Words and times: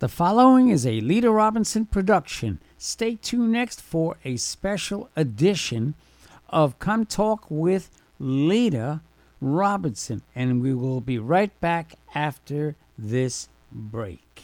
The 0.00 0.08
following 0.08 0.70
is 0.70 0.86
a 0.86 1.02
Lita 1.02 1.30
Robinson 1.30 1.84
production. 1.84 2.58
Stay 2.78 3.16
tuned 3.16 3.52
next 3.52 3.82
for 3.82 4.16
a 4.24 4.38
special 4.38 5.10
edition 5.14 5.92
of 6.48 6.78
Come 6.78 7.04
Talk 7.04 7.44
with 7.50 7.90
Lita 8.18 9.02
Robinson, 9.42 10.22
and 10.34 10.62
we 10.62 10.72
will 10.72 11.02
be 11.02 11.18
right 11.18 11.52
back 11.60 11.96
after 12.14 12.76
this 12.96 13.50
break. 13.70 14.42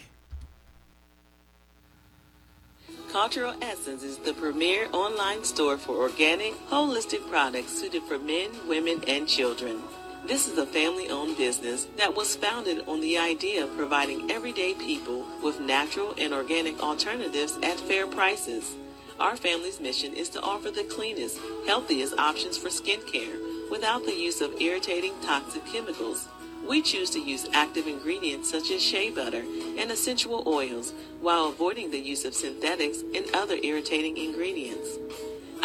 Cultural 3.11 3.55
Essence 3.62 4.02
is 4.02 4.19
the 4.19 4.34
premier 4.34 4.88
online 4.93 5.43
store 5.43 5.79
for 5.79 5.97
organic, 5.97 6.52
holistic 6.69 7.27
products 7.30 7.73
suited 7.73 8.02
for 8.02 8.19
men, 8.19 8.51
women, 8.69 9.02
and 9.09 9.27
children. 9.27 9.80
This 10.27 10.48
is 10.48 10.59
a 10.59 10.66
family 10.66 11.09
owned 11.09 11.37
business 11.37 11.87
that 11.98 12.16
was 12.16 12.34
founded 12.34 12.89
on 12.89 13.01
the 13.01 13.17
idea 13.17 13.62
of 13.62 13.77
providing 13.77 14.29
everyday 14.29 14.75
people 14.75 15.25
with 15.41 15.61
natural 15.61 16.17
and 16.19 16.34
organic 16.34 16.83
alternatives 16.83 17.57
at 17.62 17.79
fair 17.79 18.09
prices. 18.09 18.75
Our 19.20 19.37
family's 19.37 19.79
mission 19.79 20.15
is 20.15 20.29
to 20.31 20.43
offer 20.43 20.73
the 20.73 20.83
cleanest, 20.83 21.39
healthiest 21.69 22.19
options 22.19 22.59
for 22.59 22.70
skincare 22.70 23.70
without 23.70 24.05
the 24.05 24.17
use 24.17 24.41
of 24.41 24.61
irritating 24.61 25.12
toxic 25.23 25.65
chemicals. 25.67 26.27
We 26.69 26.83
choose 26.83 27.11
to 27.11 27.20
use 27.20 27.47
active 27.53 27.87
ingredients 27.87 28.51
such 28.51 28.73
as 28.73 28.83
shea 28.83 29.11
butter 29.11 29.45
and 29.79 29.93
essential 29.93 30.43
oils 30.48 30.93
while 31.20 31.47
avoiding 31.47 31.93
the 31.93 32.01
use 32.01 32.25
of 32.25 32.34
synthetics 32.34 33.05
and 33.15 33.27
other 33.33 33.59
irritating 33.62 34.17
ingredients. 34.17 34.89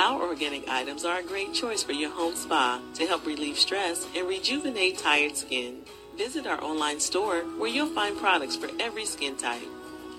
Our 0.01 0.21
organic 0.23 0.67
items 0.67 1.05
are 1.05 1.19
a 1.19 1.23
great 1.23 1.53
choice 1.53 1.83
for 1.83 1.91
your 1.91 2.09
home 2.09 2.35
spa 2.35 2.81
to 2.95 3.05
help 3.05 3.23
relieve 3.23 3.59
stress 3.59 4.07
and 4.15 4.27
rejuvenate 4.27 4.97
tired 4.97 5.37
skin. 5.37 5.83
Visit 6.17 6.47
our 6.47 6.59
online 6.63 6.99
store 6.99 7.41
where 7.59 7.69
you'll 7.69 7.85
find 7.85 8.17
products 8.17 8.55
for 8.55 8.71
every 8.79 9.05
skin 9.05 9.37
type. 9.37 9.61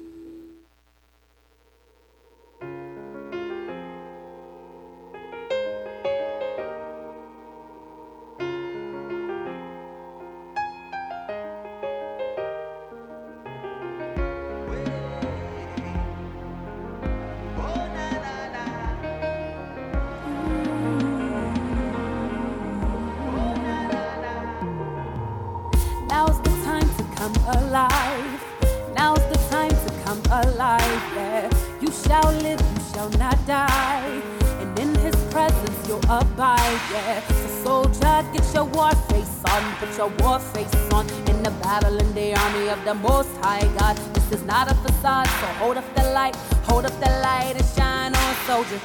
Yeah, 36.68 37.26
so 37.28 37.64
soldier, 37.64 38.28
get 38.34 38.54
your 38.54 38.64
war 38.64 38.90
face 39.08 39.42
on, 39.48 39.74
put 39.76 39.96
your 39.96 40.08
war 40.20 40.38
face 40.38 40.74
on. 40.92 41.08
In 41.30 41.42
the 41.42 41.50
battle 41.62 41.96
in 41.98 42.14
the 42.14 42.34
army 42.38 42.68
of 42.68 42.84
the 42.84 42.92
Most 42.92 43.34
High 43.38 43.66
God. 43.78 43.96
This 44.12 44.32
is 44.32 44.44
not 44.44 44.70
a 44.70 44.74
facade, 44.74 45.28
so 45.40 45.46
hold 45.60 45.78
up 45.78 45.94
the 45.94 46.02
light, 46.12 46.36
hold 46.68 46.84
up 46.84 46.92
the 47.00 47.10
light 47.22 47.54
and 47.56 47.64
shine 47.74 48.14
on, 48.14 48.34
soldier. 48.46 48.80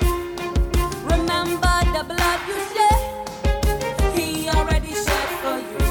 Remember 1.04 1.76
the 1.92 2.06
blood 2.08 2.40
you 2.48 2.58
shed. 2.74 4.18
He 4.18 4.48
already 4.48 4.94
shed 4.94 5.28
for 5.42 5.60
you. 5.60 5.83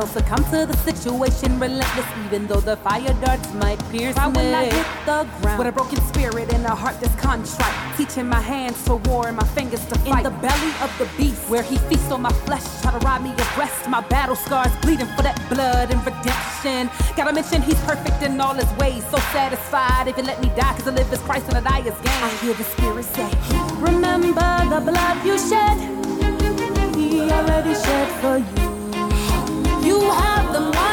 Don't 0.00 0.12
succumb 0.12 0.44
to 0.44 0.64
the 0.64 0.76
situation, 0.78 1.60
relentless, 1.60 2.06
even 2.24 2.46
though 2.46 2.60
the 2.60 2.76
fire 2.78 3.12
darts 3.20 3.52
might 3.54 3.78
pierce 3.90 4.16
Why 4.16 4.28
me. 4.28 4.36
when 4.36 4.54
I 4.54 4.64
hit 4.64 4.86
the 5.04 5.28
ground 5.42 5.58
With 5.58 5.68
a 5.68 5.72
broken 5.72 6.00
spirit 6.06 6.52
and 6.54 6.64
a 6.64 6.74
heart 6.74 6.98
that's 7.00 7.14
contrite. 7.16 7.96
Teaching 7.98 8.26
my 8.26 8.40
hands 8.40 8.82
to 8.84 8.94
war 8.96 9.28
and 9.28 9.36
my 9.36 9.46
fingers 9.48 9.84
to 9.86 9.98
fight. 9.98 10.24
in 10.24 10.32
the 10.32 10.38
belly 10.40 10.72
of 10.80 10.90
the 10.96 11.06
beast, 11.18 11.46
Where 11.50 11.62
he 11.62 11.76
feasts 11.88 12.10
on 12.10 12.22
my 12.22 12.32
flesh, 12.46 12.64
try 12.80 12.92
to 12.92 12.98
rob 13.04 13.22
me 13.22 13.32
of 13.32 13.58
rest. 13.58 13.88
My 13.88 14.00
battle 14.00 14.36
scars 14.36 14.74
bleeding 14.80 15.10
for 15.16 15.22
that 15.22 15.36
blood 15.50 15.90
and 15.90 16.00
redemption. 16.06 16.88
Gotta 17.14 17.34
mention 17.34 17.60
he's 17.60 17.80
perfect 17.80 18.22
in 18.22 18.40
all 18.40 18.54
his 18.54 18.70
ways. 18.78 19.04
So 19.10 19.18
satisfied 19.36 20.08
if 20.08 20.16
you 20.16 20.22
let 20.22 20.40
me 20.40 20.48
die, 20.56 20.72
cause 20.76 20.88
I 20.88 20.92
live 20.92 21.12
as 21.12 21.20
Christ 21.20 21.46
and 21.48 21.58
I 21.58 21.60
die 21.60 21.88
as 21.90 21.98
gain. 22.00 22.20
I 22.24 22.30
hear 22.40 22.54
the 22.54 22.64
spirit 22.64 23.04
say, 23.04 23.28
remember 23.76 24.50
the 24.72 24.80
blood 24.80 25.16
you 25.26 25.36
shed. 25.36 25.76
He 26.96 27.30
already 27.30 27.74
shed 27.74 28.08
for 28.22 28.38
you. 28.38 28.59
You 29.90 29.98
have 29.98 30.52
the 30.52 30.60
mind 30.60 30.89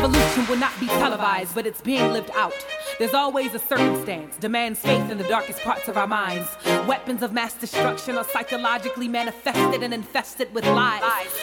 revolution 0.00 0.46
will 0.46 0.56
not 0.56 0.78
be 0.78 0.86
televised, 0.86 1.54
but 1.56 1.66
it's 1.66 1.80
being 1.80 2.12
lived 2.12 2.30
out. 2.36 2.52
There's 2.98 3.14
always 3.14 3.54
a 3.54 3.60
circumstance 3.60 4.36
demands 4.38 4.80
faith 4.80 5.08
in 5.08 5.18
the 5.18 5.28
darkest 5.28 5.60
parts 5.60 5.86
of 5.86 5.96
our 5.96 6.08
minds. 6.08 6.48
Weapons 6.88 7.22
of 7.22 7.32
mass 7.32 7.54
destruction 7.54 8.16
are 8.16 8.24
psychologically 8.24 9.06
manifested 9.06 9.84
and 9.84 9.94
infested 9.94 10.52
with 10.52 10.66
lies. 10.66 11.02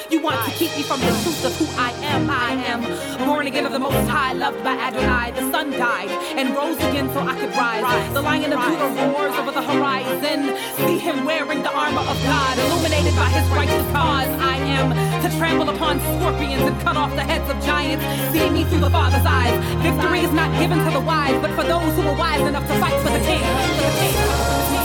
You 0.10 0.22
want 0.22 0.44
to 0.44 0.52
keep 0.52 0.76
me 0.76 0.84
from 0.84 1.00
the 1.00 1.08
truth 1.24 1.46
of 1.46 1.56
who 1.56 1.66
I 1.80 1.92
am. 2.04 2.30
I 2.30 2.52
am 2.68 3.26
born 3.26 3.48
again 3.48 3.66
of 3.66 3.72
the 3.72 3.80
Most 3.80 4.06
High, 4.10 4.34
loved 4.34 4.62
by 4.66 4.74
Adonai. 4.74 5.32
The 5.32 5.50
sun 5.50 5.72
died 5.72 6.10
and 6.36 6.54
rose 6.54 6.76
again 6.76 7.08
so 7.14 7.22
I 7.22 7.40
could 7.40 7.56
rise. 7.56 8.14
The 8.14 8.22
lion 8.22 8.52
of 8.52 8.60
Judah 8.60 9.14
roars 9.14 9.36
over 9.36 9.52
the 9.52 9.64
horizon. 9.64 10.58
See 10.86 10.98
him 10.98 11.24
wearing 11.24 11.64
the 11.64 11.72
armor 11.72 12.02
of 12.02 12.22
God, 12.24 12.60
illuminated 12.60 13.16
by 13.16 13.30
his 13.30 13.48
righteous 13.56 13.86
cause. 13.94 14.28
I 14.44 14.58
am 14.76 14.92
to 15.24 15.38
trample 15.38 15.70
upon 15.70 16.02
scorpions 16.20 16.64
and 16.64 16.78
cut 16.82 16.98
off 16.98 17.16
the 17.16 17.24
heads 17.24 17.50
of 17.50 17.64
giants. 17.64 18.04
See 18.34 18.50
me 18.50 18.66
through 18.66 18.82
the 18.82 18.90
Father's 18.90 19.26
eyes. 19.26 19.56
Victory 19.82 20.20
is 20.20 20.34
not 20.34 20.52
given 20.60 20.84
to 20.84 20.92
the 20.92 21.00
wise, 21.00 21.42
but 21.48 21.62
for 21.62 21.68
those 21.70 21.94
who 21.96 22.02
were 22.02 22.18
wise 22.18 22.42
enough 22.42 22.68
to 22.68 22.74
fight 22.80 23.00
for 23.02 23.12
the 23.12 23.20
king. 23.20 23.44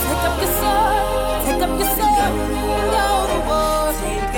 Take 0.05 0.23
up 0.29 0.37
your 0.41 0.51
sword, 0.61 1.45
take 1.45 1.61
up 1.65 1.73
your 1.79 1.89
sword, 1.97 2.33
go 2.93 3.05
to 3.31 3.39
war. 3.49 4.30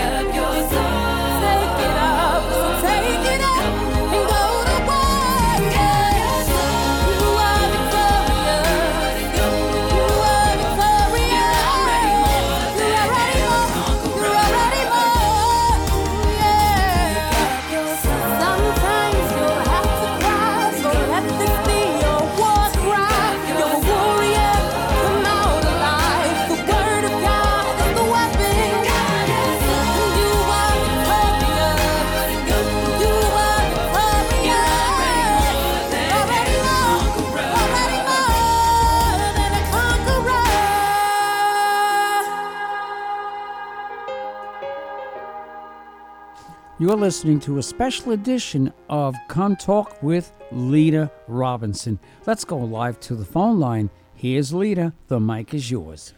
You're 46.84 46.98
listening 46.98 47.40
to 47.42 47.60
a 47.60 47.64
special 47.64 48.12
edition 48.12 48.74
of 48.90 49.16
Come 49.30 49.56
Talk 49.56 50.04
with 50.04 50.34
Lita 50.52 51.10
Robinson. 51.30 51.98
Let's 52.26 52.44
go 52.44 52.58
live 52.58 53.00
to 53.00 53.16
the 53.16 53.24
phone 53.24 53.58
line. 53.58 53.90
Here's 54.16 54.54
Lita. 54.54 54.92
The 55.08 55.18
mic 55.18 55.54
is 55.54 55.72
yours. 55.72 56.14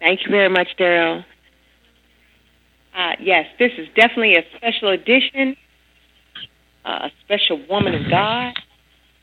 Thank 0.00 0.24
you 0.24 0.30
very 0.32 0.48
much, 0.48 0.70
Daryl. 0.76 1.24
Uh, 2.96 3.12
yes, 3.20 3.46
this 3.60 3.70
is 3.78 3.86
definitely 3.94 4.34
a 4.34 4.42
special 4.56 4.88
edition, 4.88 5.56
uh, 6.84 7.08
a 7.08 7.10
special 7.24 7.64
woman 7.70 7.94
of 7.94 8.10
God 8.10 8.54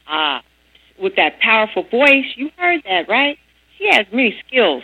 uh, 0.09 0.39
with 0.97 1.17
that 1.17 1.41
powerful 1.41 1.83
voice. 1.91 2.23
You 2.37 2.51
heard 2.55 2.83
that, 2.85 3.09
right? 3.09 3.37
She 3.77 3.89
has 3.91 4.05
many 4.13 4.33
skills. 4.47 4.83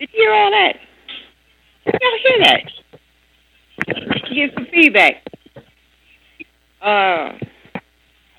Did 0.00 0.08
you 0.14 0.22
hear 0.22 0.32
all 0.32 0.50
that? 0.50 0.76
Did 1.84 2.00
y'all 2.00 2.18
hear 2.22 2.38
that? 2.44 2.85
Get 3.86 4.54
some 4.54 4.66
feedback. 4.72 5.22
Uh, 6.82 7.32
I 7.38 7.40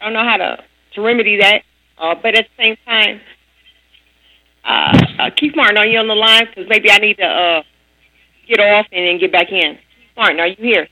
don't 0.01 0.13
know 0.13 0.23
how 0.23 0.37
to, 0.37 0.63
to 0.93 1.01
remedy 1.01 1.37
that, 1.37 1.63
uh, 1.97 2.15
but 2.21 2.35
at 2.35 2.45
the 2.45 2.63
same 2.63 2.75
time, 2.85 3.21
uh, 4.63 4.97
uh, 5.19 5.29
Keith 5.35 5.53
Martin, 5.55 5.77
are 5.77 5.87
you 5.87 5.97
on 5.97 6.07
the 6.07 6.15
line? 6.15 6.45
Because 6.45 6.69
maybe 6.69 6.91
I 6.91 6.97
need 6.97 7.17
to 7.17 7.25
uh, 7.25 7.63
get 8.47 8.59
off 8.59 8.85
and 8.91 9.07
then 9.07 9.19
get 9.19 9.31
back 9.31 9.51
in. 9.51 9.75
Keith 9.75 10.15
Martin, 10.15 10.39
are 10.39 10.47
you 10.47 10.55
here? 10.57 10.87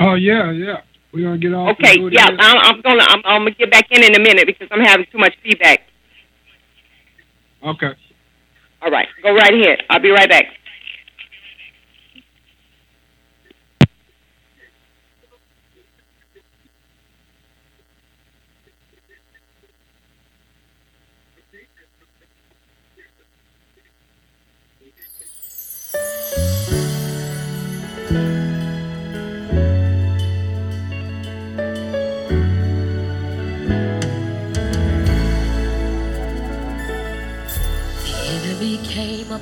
Oh 0.00 0.14
yeah, 0.14 0.50
yeah. 0.50 0.80
We're 1.12 1.24
gonna 1.24 1.38
get 1.38 1.54
off. 1.54 1.76
Okay, 1.78 2.00
yeah. 2.10 2.26
I'm, 2.26 2.58
I'm 2.58 2.80
gonna 2.80 3.04
I'm, 3.06 3.22
I'm 3.24 3.40
gonna 3.42 3.50
get 3.52 3.70
back 3.70 3.86
in 3.90 4.02
in 4.02 4.14
a 4.14 4.18
minute 4.18 4.46
because 4.46 4.68
I'm 4.70 4.80
having 4.80 5.06
too 5.12 5.18
much 5.18 5.34
feedback. 5.42 5.82
Okay. 7.64 7.92
All 8.82 8.90
right, 8.90 9.08
go 9.22 9.34
right 9.34 9.54
ahead. 9.54 9.82
I'll 9.90 10.00
be 10.00 10.10
right 10.10 10.28
back. 10.28 10.44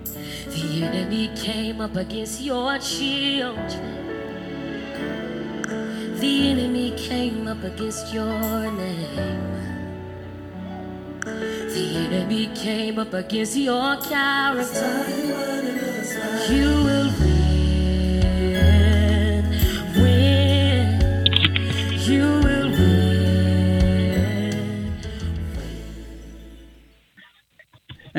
The 0.03 0.83
enemy 0.83 1.29
came 1.35 1.79
up 1.79 1.95
against 1.95 2.41
your 2.41 2.77
children. 2.79 3.63
The 6.19 6.49
enemy 6.49 6.91
came 6.97 7.47
up 7.47 7.63
against 7.63 8.13
your 8.13 8.71
name. 8.71 9.53
The 11.21 11.95
enemy 11.95 12.49
came 12.55 12.99
up 12.99 13.13
against 13.13 13.55
your 13.55 13.95
character. 14.01 15.05
You 16.49 16.67
will 16.83 17.22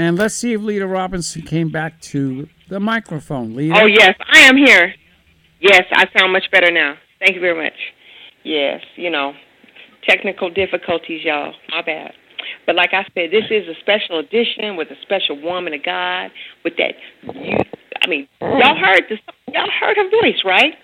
And 0.04 0.18
let's 0.18 0.34
see 0.34 0.52
if 0.52 0.60
Lita 0.60 0.86
Robinson 0.86 1.40
came 1.40 1.70
back 1.70 1.98
to 2.12 2.46
the 2.68 2.78
microphone. 2.78 3.56
Lita? 3.56 3.74
Oh 3.80 3.86
yes, 3.86 4.14
I 4.30 4.40
am 4.40 4.54
here. 4.54 4.92
Yes, 5.60 5.84
I 5.92 6.04
sound 6.14 6.30
much 6.30 6.44
better 6.52 6.70
now. 6.70 6.96
Thank 7.20 7.36
you 7.36 7.40
very 7.40 7.56
much. 7.56 7.72
Yes, 8.42 8.82
you 8.96 9.08
know, 9.08 9.32
technical 10.06 10.50
difficulties, 10.50 11.24
y'all. 11.24 11.54
My 11.70 11.80
bad. 11.80 12.12
But 12.66 12.74
like 12.74 12.90
I 12.92 13.04
said, 13.14 13.30
this 13.30 13.44
is 13.50 13.66
a 13.66 13.80
special 13.80 14.18
edition 14.18 14.76
with 14.76 14.88
a 14.90 14.96
special 15.00 15.40
woman 15.40 15.72
of 15.72 15.82
God 15.82 16.30
with 16.64 16.74
that. 16.76 16.92
You, 17.22 17.56
I 18.02 18.06
mean, 18.06 18.28
y'all 18.42 18.76
heard 18.76 19.04
this. 19.08 19.20
Y'all 19.54 19.70
heard 19.80 19.96
her 19.96 20.10
voice, 20.20 20.43
right? 20.44 20.74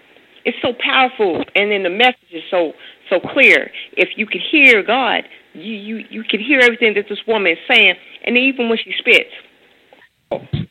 It's 0.46 0.56
so 0.62 0.72
powerful, 0.82 1.44
and 1.54 1.70
then 1.70 1.82
the 1.82 1.90
message 1.90 2.32
is 2.32 2.44
so 2.50 2.72
so 3.10 3.20
clear. 3.20 3.70
If 3.98 4.16
you 4.16 4.24
could 4.24 4.40
hear 4.50 4.82
God, 4.82 5.24
you 5.52 5.74
you 5.74 6.04
you 6.10 6.24
can 6.24 6.40
hear 6.40 6.60
everything 6.60 6.94
that 6.94 7.06
this 7.08 7.18
woman 7.26 7.52
is 7.52 7.58
saying, 7.68 7.94
and 8.24 8.36
even 8.36 8.68
when 8.68 8.78
she 8.78 8.92
spits, 8.98 9.30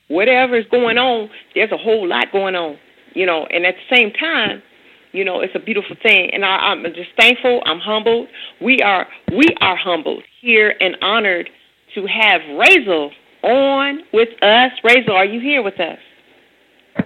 whatever 0.08 0.58
is 0.58 0.66
going 0.72 0.98
on, 0.98 1.30
there's 1.56 1.72
a 1.72 1.78
whole 1.78 2.08
lot 2.08 2.32
going 2.32 2.56
on, 2.56 2.78
you 3.14 3.26
know. 3.26 3.46
And 3.46 3.66
at 3.66 3.76
the 3.76 3.96
same 3.96 4.12
time, 4.12 4.62
you 5.12 5.26
know, 5.26 5.42
it's 5.42 5.56
a 5.56 5.60
beautiful 5.60 5.96
thing, 6.02 6.30
and 6.34 6.46
I, 6.46 6.72
I'm 6.72 6.84
just 6.94 7.10
thankful. 7.20 7.62
I'm 7.66 7.80
humbled. 7.80 8.28
We 8.62 8.80
are 8.80 9.08
we 9.32 9.48
are 9.62 9.76
humbled 9.76 10.24
here 10.42 10.74
and 10.80 10.96
honored 11.02 11.50
to 11.96 12.06
have 12.06 12.42
Raizel 12.42 13.10
on 13.44 14.02
with 14.14 14.30
us. 14.42 14.72
Raizel, 14.84 15.12
are 15.12 15.26
you 15.26 15.40
here 15.40 15.64
with 15.64 15.80
us? 15.80 15.98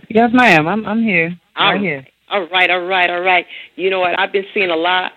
Yes, 0.09 0.29
ma'am. 0.33 0.67
I'm 0.67 0.85
I'm 0.85 1.01
here. 1.01 1.35
All 1.55 1.73
Right 1.73 1.81
here. 1.81 2.07
All 2.29 2.47
right, 2.47 2.69
all 2.69 2.81
right, 2.81 3.09
all 3.09 3.21
right. 3.21 3.45
You 3.75 3.89
know 3.89 3.99
what? 3.99 4.19
I've 4.19 4.31
been 4.31 4.45
seeing 4.53 4.71
a 4.71 4.75
lot 4.75 5.11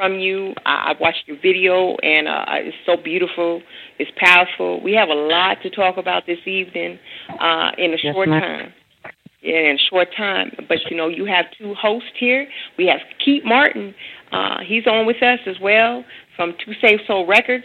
from 0.00 0.18
you. 0.18 0.54
I, 0.64 0.90
I've 0.90 1.00
watched 1.00 1.24
your 1.26 1.36
video, 1.42 1.96
and 2.02 2.26
uh, 2.26 2.44
it's 2.52 2.76
so 2.86 2.96
beautiful. 2.96 3.60
It's 3.98 4.10
powerful. 4.16 4.82
We 4.82 4.94
have 4.94 5.10
a 5.10 5.14
lot 5.14 5.58
to 5.62 5.70
talk 5.70 5.98
about 5.98 6.24
this 6.26 6.38
evening 6.46 6.98
uh, 7.38 7.72
in 7.76 7.92
a 7.92 7.96
Yes, 8.02 8.14
short 8.14 8.28
ma'am. 8.28 8.40
time. 8.40 8.72
Yeah, 9.42 9.70
in 9.70 9.76
a 9.76 9.90
short 9.90 10.08
time. 10.16 10.52
But 10.68 10.78
you 10.90 10.96
know, 10.96 11.08
you 11.08 11.26
have 11.26 11.46
two 11.58 11.74
hosts 11.74 12.08
here. 12.18 12.46
We 12.78 12.86
have 12.86 13.00
Keith 13.22 13.42
Martin. 13.44 13.94
Uh, 14.32 14.58
he's 14.66 14.86
on 14.86 15.06
with 15.06 15.22
us 15.22 15.40
as 15.46 15.56
well 15.60 16.04
from 16.36 16.54
Two 16.64 16.72
Safe 16.80 17.00
Soul 17.06 17.26
Records. 17.26 17.64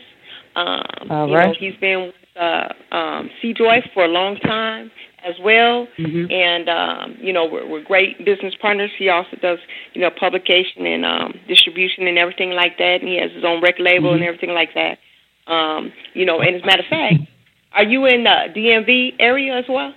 Um, 0.56 0.84
All 1.10 1.27
you 1.27 1.34
know, 1.34 1.39
right. 1.39 1.58
he's 1.58 1.75
been 1.80 2.12
with 2.12 2.15
uh, 2.42 2.96
um, 2.96 3.30
C 3.42 3.54
Joy 3.54 3.77
for 3.94 4.04
a 4.06 4.10
long 4.10 4.38
time 4.38 4.92
as 5.25 5.36
well 5.41 5.88
Mhm. 5.98 6.32
and 6.32 6.70
um, 6.70 7.17
you 7.20 7.34
know 7.34 7.46
we're, 7.46 7.65
we're 7.67 7.82
great 7.84 8.24
business 8.24 8.53
partners. 8.62 8.91
He 8.98 9.10
also 9.10 9.36
does 9.41 9.60
you 9.94 10.01
know 10.01 10.10
publication 10.12 10.86
and 10.86 11.03
um, 11.05 11.34
distribution 11.48 12.08
and 12.08 12.17
everything 12.17 12.51
like 12.51 12.77
that, 12.77 13.01
and 13.01 13.08
he 13.10 13.17
has 13.20 13.32
his 13.32 13.44
own 13.44 13.62
record 13.62 13.84
label 13.84 14.13
and 14.13 14.24
everything 14.24 14.51
like 14.53 14.74
that. 14.75 15.00
Um, 15.51 15.91
you 16.13 16.25
know, 16.25 16.39
and 16.41 16.55
as 16.55 16.62
a 16.63 16.65
matter 16.65 16.84
of 16.84 16.88
fact, 16.89 17.15
are 17.74 17.84
you 17.84 18.05
in 18.05 18.24
the 18.24 18.48
DMV 18.55 19.15
area 19.20 19.58
as 19.58 19.65
well? 19.67 19.94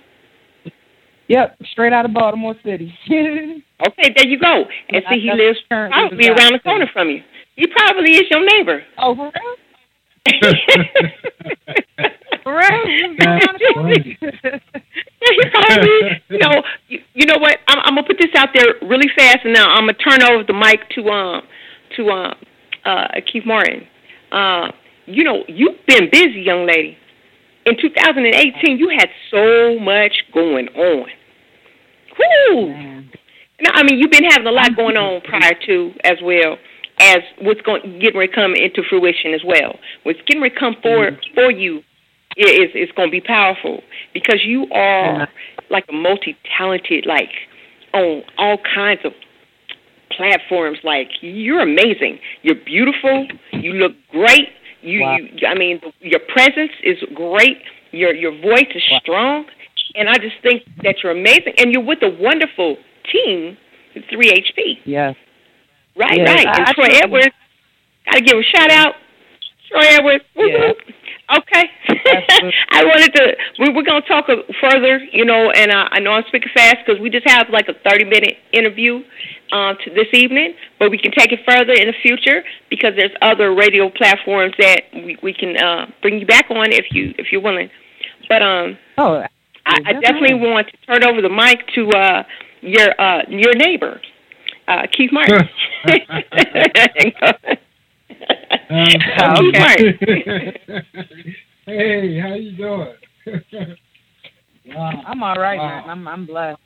Yep, 1.27 1.57
straight 1.71 1.93
out 1.93 2.05
of 2.05 2.13
Baltimore 2.13 2.55
City. 2.63 2.93
Okay, 3.87 4.11
there 4.13 4.27
you 4.27 4.37
go. 4.37 4.65
And 4.89 5.05
see, 5.09 5.21
he 5.21 5.31
lives 5.31 5.57
probably 5.69 6.27
around 6.27 6.51
the 6.51 6.59
corner 6.59 6.85
from 6.91 7.09
you. 7.09 7.23
He 7.55 7.65
probably 7.67 8.11
is 8.11 8.29
your 8.29 8.43
neighbor. 8.45 8.83
oh, 8.97 9.15
for 9.15 9.31
real? 9.33 9.55
For 12.43 12.57
real? 12.57 13.15
That's 15.37 15.67
funny. 15.67 15.91
Yeah, 16.01 16.17
you 16.29 16.37
know, 16.37 16.63
you, 16.87 17.25
know 17.25 17.37
what? 17.37 17.57
I'm, 17.67 17.79
I'm 17.79 17.95
gonna 17.95 18.07
put 18.07 18.17
this 18.17 18.33
out 18.35 18.49
there 18.53 18.75
really 18.81 19.09
fast, 19.15 19.39
and 19.43 19.53
now 19.53 19.67
I'm 19.73 19.87
gonna 19.87 19.93
turn 19.93 20.23
over 20.23 20.43
the 20.43 20.53
mic 20.53 20.89
to 20.95 21.09
um 21.09 21.41
to 21.97 22.09
um 22.09 22.35
uh, 22.85 23.07
Keith 23.31 23.45
Martin. 23.45 23.87
Uh, 24.31 24.71
you 25.05 25.23
know, 25.23 25.43
you've 25.47 25.77
been 25.87 26.09
busy, 26.11 26.41
young 26.41 26.65
lady. 26.67 26.97
In 27.65 27.75
2018, 27.79 28.77
you 28.77 28.89
had 28.89 29.09
so 29.29 29.79
much 29.79 30.13
going 30.33 30.67
on. 30.69 31.07
Whoo! 32.17 32.73
No, 33.61 33.71
I 33.73 33.83
mean 33.83 33.99
you've 33.99 34.11
been 34.11 34.29
having 34.29 34.47
a 34.47 34.51
lot 34.51 34.75
going 34.75 34.97
on 34.97 35.21
prior 35.27 35.53
to 35.67 35.91
as 36.03 36.17
well 36.23 36.57
as 36.99 37.19
what's 37.41 37.61
going 37.61 37.99
getting 37.99 38.19
ready 38.19 38.31
to 38.31 38.35
come 38.35 38.53
into 38.55 38.83
fruition 38.89 39.33
as 39.33 39.41
well. 39.45 39.79
What's 40.03 40.19
getting 40.27 40.41
ready 40.41 40.55
to 40.55 40.59
come 40.59 40.75
for 40.81 41.11
mm-hmm. 41.11 41.33
for 41.33 41.51
you 41.51 41.83
is 42.47 42.71
is 42.75 42.89
going 42.95 43.09
to 43.09 43.11
be 43.11 43.21
powerful 43.21 43.81
because 44.13 44.41
you 44.45 44.67
are 44.71 45.27
like 45.69 45.85
a 45.89 45.93
multi 45.93 46.37
talented 46.57 47.05
like 47.05 47.29
on 47.93 48.23
all 48.37 48.57
kinds 48.75 49.01
of 49.03 49.13
platforms. 50.15 50.79
Like 50.83 51.09
you're 51.21 51.61
amazing. 51.61 52.19
You're 52.41 52.63
beautiful. 52.63 53.27
You 53.51 53.73
look 53.73 53.93
great. 54.11 54.49
You, 54.81 55.01
wow. 55.01 55.17
you 55.17 55.47
I 55.47 55.55
mean, 55.55 55.81
your 55.99 56.21
presence 56.31 56.71
is 56.83 56.97
great. 57.13 57.57
Your 57.91 58.13
your 58.13 58.31
voice 58.31 58.69
is 58.73 58.83
wow. 58.91 58.99
strong, 59.01 59.45
and 59.95 60.09
I 60.09 60.15
just 60.15 60.35
think 60.43 60.63
that 60.83 60.97
you're 61.03 61.11
amazing. 61.11 61.53
And 61.57 61.71
you're 61.71 61.83
with 61.83 61.99
a 62.03 62.09
wonderful 62.09 62.77
team, 63.11 63.57
3HP. 63.95 64.85
Yes. 64.85 65.15
Right, 65.95 66.17
yes. 66.17 66.27
right. 66.27 66.47
And 66.47 66.65
I, 66.65 66.73
Troy 66.73 66.85
I 66.85 67.01
Edwards, 67.03 67.35
got 68.05 68.13
to 68.13 68.21
give 68.21 68.37
a 68.37 68.43
shout 68.43 68.71
out. 68.71 68.93
Troy 69.69 69.81
Edwards. 69.89 70.23
Yes. 70.35 70.75
Okay. 71.37 71.69
I 72.71 72.83
wanted 72.83 73.13
to. 73.13 73.37
We, 73.59 73.69
we're 73.69 73.83
going 73.83 74.01
to 74.01 74.07
talk 74.07 74.25
further, 74.61 74.97
you 75.11 75.25
know, 75.25 75.51
and 75.51 75.71
uh, 75.71 75.85
I 75.91 75.99
know 75.99 76.11
I'm 76.11 76.23
speaking 76.27 76.49
fast 76.53 76.77
because 76.85 76.99
we 76.99 77.09
just 77.09 77.27
have 77.29 77.49
like 77.49 77.67
a 77.67 77.73
30 77.87 78.05
minute 78.05 78.37
interview 78.51 79.03
uh, 79.51 79.73
to 79.75 79.93
this 79.93 80.07
evening, 80.13 80.55
but 80.79 80.89
we 80.89 80.97
can 80.97 81.11
take 81.11 81.31
it 81.31 81.39
further 81.47 81.73
in 81.73 81.87
the 81.87 81.93
future 82.01 82.43
because 82.69 82.93
there's 82.97 83.11
other 83.21 83.53
radio 83.53 83.89
platforms 83.89 84.53
that 84.57 84.81
we, 84.93 85.17
we 85.21 85.33
can 85.33 85.55
uh, 85.57 85.85
bring 86.01 86.19
you 86.19 86.25
back 86.25 86.49
on 86.49 86.71
if 86.71 86.85
you 86.91 87.13
if 87.19 87.31
you're 87.31 87.41
willing. 87.41 87.69
But 88.27 88.41
um, 88.41 88.77
oh, 88.97 89.23
I, 89.65 89.81
I 89.85 89.93
definitely 89.93 90.35
want 90.35 90.67
to 90.67 90.77
turn 90.87 91.03
over 91.03 91.21
the 91.21 91.29
mic 91.29 91.67
to 91.75 91.89
uh, 91.91 92.23
your 92.61 92.99
uh, 92.99 93.21
your 93.29 93.53
neighbor, 93.53 94.01
uh, 94.67 94.87
Keith 94.91 95.11
Martin. 95.11 95.47
Uh, 98.69 98.85
okay. 99.39 99.99
hey, 101.65 102.19
how 102.19 102.35
you 102.35 102.51
doing? 102.55 102.93
wow. 104.67 105.01
I'm 105.07 105.23
all 105.23 105.35
right, 105.35 105.57
wow. 105.57 105.81
man. 105.81 105.89
I'm 105.89 106.07
I'm 106.07 106.25
blessed. 106.27 106.59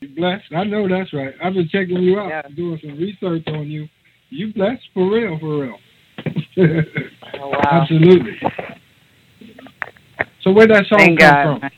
You 0.00 0.08
blessed? 0.16 0.52
I 0.56 0.64
know 0.64 0.88
that's 0.88 1.12
right. 1.12 1.34
I've 1.42 1.54
been 1.54 1.68
checking 1.68 1.98
you 1.98 2.18
out, 2.18 2.28
yeah. 2.28 2.42
doing 2.56 2.78
some 2.80 2.98
research 2.98 3.44
on 3.48 3.70
you. 3.70 3.86
You 4.30 4.52
blessed 4.52 4.82
for 4.94 5.10
real, 5.10 5.38
for 5.38 5.62
real. 5.62 5.76
oh, 7.40 7.48
wow. 7.48 7.82
Absolutely. 7.82 8.32
So 10.42 10.52
where 10.52 10.66
that 10.66 10.86
song 10.88 10.98
Thank 10.98 11.20
come 11.20 11.60
God. 11.60 11.60
from? 11.60 11.70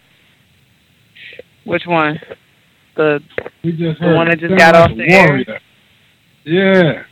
Which 1.64 1.82
one? 1.86 2.18
The 2.96 3.20
we 3.62 3.72
just 3.72 4.00
the 4.00 4.14
one 4.14 4.28
that 4.28 4.38
just 4.38 4.56
got 4.56 4.74
off 4.74 4.90
the 4.90 5.06
warrior. 5.06 5.44
air. 5.48 5.60
Yeah. 6.44 7.02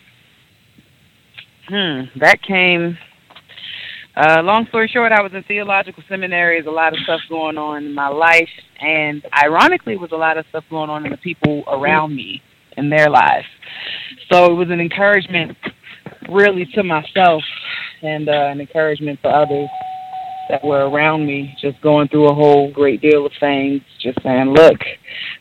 Hmm, 1.69 2.19
that 2.19 2.43
came. 2.43 2.97
Uh, 4.17 4.43
long 4.43 4.67
story 4.69 4.89
short, 4.89 5.13
I 5.13 5.21
was 5.23 5.33
in 5.35 5.43
theological 5.45 6.03
seminary. 6.09 6.57
There's 6.57 6.67
a 6.67 6.75
lot 6.75 6.93
of 6.93 6.99
stuff 7.05 7.21
going 7.29 7.59
on 7.59 7.85
in 7.85 7.95
my 7.95 8.09
life, 8.09 8.49
and 8.81 9.25
ironically, 9.37 9.97
was 9.97 10.13
a 10.13 10.17
lot 10.17 10.39
of 10.39 10.47
stuff 10.49 10.65
going 10.71 10.91
on 10.91 11.05
in 11.05 11.13
the 11.13 11.19
people 11.19 11.63
around 11.69 12.17
me 12.17 12.43
in 12.77 12.89
their 12.89 13.11
lives. 13.11 13.47
So 14.33 14.51
it 14.51 14.55
was 14.55 14.71
an 14.71 14.81
encouragement, 14.81 15.57
really, 16.31 16.67
to 16.75 16.83
myself, 16.83 17.43
and 18.03 18.29
uh, 18.29 18.33
an 18.33 18.61
encouragement 18.61 19.21
for 19.21 19.31
others 19.31 19.69
that 20.49 20.65
were 20.65 20.89
around 20.89 21.27
me, 21.27 21.55
just 21.61 21.81
going 21.81 22.09
through 22.09 22.29
a 22.29 22.35
whole 22.35 22.71
great 22.73 23.01
deal 23.01 23.27
of 23.27 23.33
things, 23.41 23.83
just 24.01 24.23
saying, 24.23 24.49
look, 24.49 24.79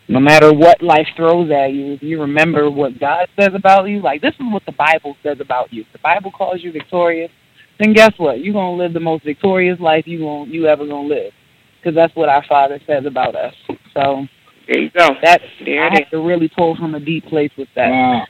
no 0.07 0.19
matter 0.19 0.53
what 0.53 0.81
life 0.81 1.07
throws 1.15 1.51
at 1.51 1.73
you, 1.73 1.93
if 1.93 2.03
you 2.03 2.21
remember 2.21 2.69
what 2.69 2.99
God 2.99 3.27
says 3.39 3.51
about 3.53 3.87
you, 3.87 4.01
like 4.01 4.21
this 4.21 4.33
is 4.33 4.45
what 4.51 4.65
the 4.65 4.71
Bible 4.71 5.15
says 5.23 5.37
about 5.39 5.71
you. 5.73 5.83
the 5.91 5.99
Bible 5.99 6.31
calls 6.31 6.63
you 6.63 6.71
victorious, 6.71 7.31
then 7.79 7.93
guess 7.93 8.13
what? 8.17 8.39
You're 8.39 8.53
gonna 8.53 8.77
live 8.77 8.93
the 8.93 8.99
most 8.99 9.23
victorious 9.23 9.79
life 9.79 10.07
you 10.07 10.19
going 10.19 10.49
you 10.49 10.67
ever 10.67 10.85
gonna 10.85 11.07
live, 11.07 11.31
because 11.79 11.95
that's 11.95 12.15
what 12.15 12.29
our 12.29 12.43
Father 12.47 12.79
says 12.87 13.05
about 13.05 13.35
us. 13.35 13.53
So 13.93 14.25
there 14.67 14.79
you 14.79 14.89
go. 14.91 15.09
That's 15.21 15.43
there 15.63 15.89
I 15.89 15.93
have 15.93 16.09
to 16.11 16.19
really 16.19 16.49
pull 16.49 16.75
from 16.75 16.95
a 16.95 16.99
deep 16.99 17.25
place 17.25 17.51
with 17.57 17.69
that. 17.75 17.89
Wow. 17.89 18.25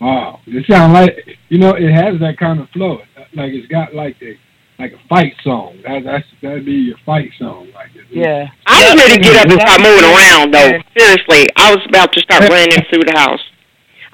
Wow. 0.00 0.40
It 0.46 0.66
sounds 0.68 0.92
like 0.92 1.38
you 1.48 1.58
know 1.58 1.74
it 1.74 1.90
has 1.92 2.20
that 2.20 2.36
kind 2.38 2.60
of 2.60 2.68
flow. 2.70 2.98
Like 3.34 3.52
it's 3.52 3.66
got 3.68 3.94
like 3.94 4.18
the 4.20 4.36
like 4.78 4.92
a 4.92 5.08
fight 5.08 5.34
song. 5.42 5.78
That 5.84 6.04
that's 6.04 6.26
that'd 6.42 6.64
be 6.64 6.92
your 6.92 6.98
fight 7.04 7.30
song, 7.38 7.68
like 7.74 7.94
it. 7.94 8.06
Yeah. 8.10 8.48
I 8.66 8.84
was 8.84 9.00
ready 9.00 9.16
to 9.16 9.22
get 9.22 9.36
up 9.36 9.50
and 9.50 9.60
start 9.60 9.80
moving 9.80 10.04
around 10.04 10.52
though. 10.52 10.76
Seriously, 10.96 11.48
I 11.56 11.74
was 11.74 11.84
about 11.88 12.12
to 12.12 12.20
start 12.20 12.48
running 12.48 12.76
through 12.90 13.04
the 13.04 13.16
house. 13.16 13.40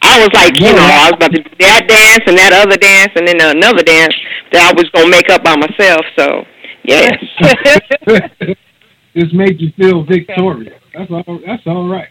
I 0.03 0.19
was 0.19 0.31
like, 0.35 0.59
you 0.59 0.73
know, 0.73 0.83
I 0.83 1.11
was 1.11 1.15
about 1.15 1.33
to 1.33 1.43
do 1.43 1.51
that 1.61 1.87
dance 1.87 2.25
and 2.27 2.37
that 2.39 2.53
other 2.53 2.77
dance 2.77 3.13
and 3.15 3.27
then 3.27 3.39
another 3.39 3.83
dance 3.83 4.15
that 4.51 4.71
I 4.71 4.73
was 4.75 4.91
gonna 4.91 5.11
make 5.11 5.31
up 5.31 5.45
by 5.45 5.57
myself. 5.57 6.03
So, 6.19 6.45
yes. 6.83 7.15
Just 9.15 9.35
make 9.35 9.61
you 9.61 9.71
feel 9.77 10.05
victorious. 10.05 10.81
That's 10.95 11.11
all. 11.11 11.41
That's 11.47 11.63
all 11.67 11.89
right. 11.89 12.09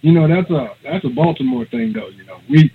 You 0.00 0.12
know, 0.12 0.26
that's 0.26 0.50
a 0.50 0.74
that's 0.82 1.04
a 1.04 1.08
Baltimore 1.08 1.66
thing, 1.66 1.92
though. 1.94 2.08
You 2.08 2.24
know, 2.24 2.38
we 2.50 2.70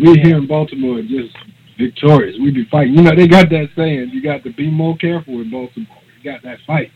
we 0.00 0.18
here 0.20 0.36
in 0.38 0.46
Baltimore 0.46 1.00
just 1.02 1.36
victorious. 1.78 2.36
we'd 2.40 2.54
be 2.54 2.66
fighting. 2.70 2.94
You 2.94 3.02
know, 3.02 3.14
they 3.14 3.28
got 3.28 3.48
that 3.50 3.68
saying, 3.76 4.10
you 4.12 4.22
got 4.22 4.42
to 4.44 4.52
be 4.52 4.70
more 4.70 4.96
careful 4.96 5.40
in 5.40 5.50
Baltimore. 5.50 6.02
You 6.22 6.32
got 6.32 6.42
that 6.42 6.58
fight. 6.66 6.90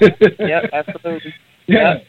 yep, 0.38 0.70
absolutely. 0.72 1.34
Yeah. 1.66 1.94
Yep. 1.94 2.04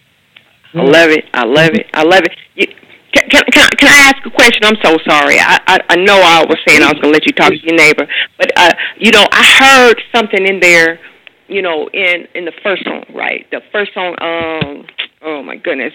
I 0.76 0.84
love 0.84 1.10
it. 1.10 1.26
I 1.34 1.46
love 1.46 1.74
it. 1.74 1.86
I 1.94 2.04
love 2.04 2.22
it. 2.24 2.32
You, 2.56 2.68
can, 3.14 3.28
can, 3.30 3.44
can, 3.52 3.64
I, 3.64 3.76
can 3.76 3.88
I 3.88 3.98
ask 4.10 4.26
a 4.26 4.30
question? 4.30 4.64
I'm 4.66 4.78
so 4.84 4.98
sorry. 5.08 5.40
I, 5.40 5.60
I, 5.66 5.80
I 5.90 5.96
know 5.96 6.20
I 6.22 6.44
was 6.44 6.58
saying 6.68 6.84
I 6.84 6.92
was 6.92 7.02
going 7.02 7.12
to 7.14 7.18
let 7.18 7.26
you 7.26 7.34
talk 7.34 7.50
to 7.50 7.58
your 7.58 7.76
neighbor, 7.76 8.06
but 8.38 8.52
uh, 8.56 8.72
you 8.98 9.12
know, 9.12 9.26
I 9.32 9.44
heard 9.60 10.02
something 10.14 10.46
in 10.46 10.60
there. 10.60 11.00
You 11.48 11.64
know, 11.64 11.90
in 11.92 12.28
in 12.36 12.46
the 12.46 12.52
first 12.62 12.84
song, 12.84 13.06
right? 13.16 13.50
The 13.50 13.62
first 13.72 13.96
song. 13.96 14.16
Um. 14.22 14.86
Oh 15.22 15.42
my 15.42 15.56
goodness, 15.58 15.94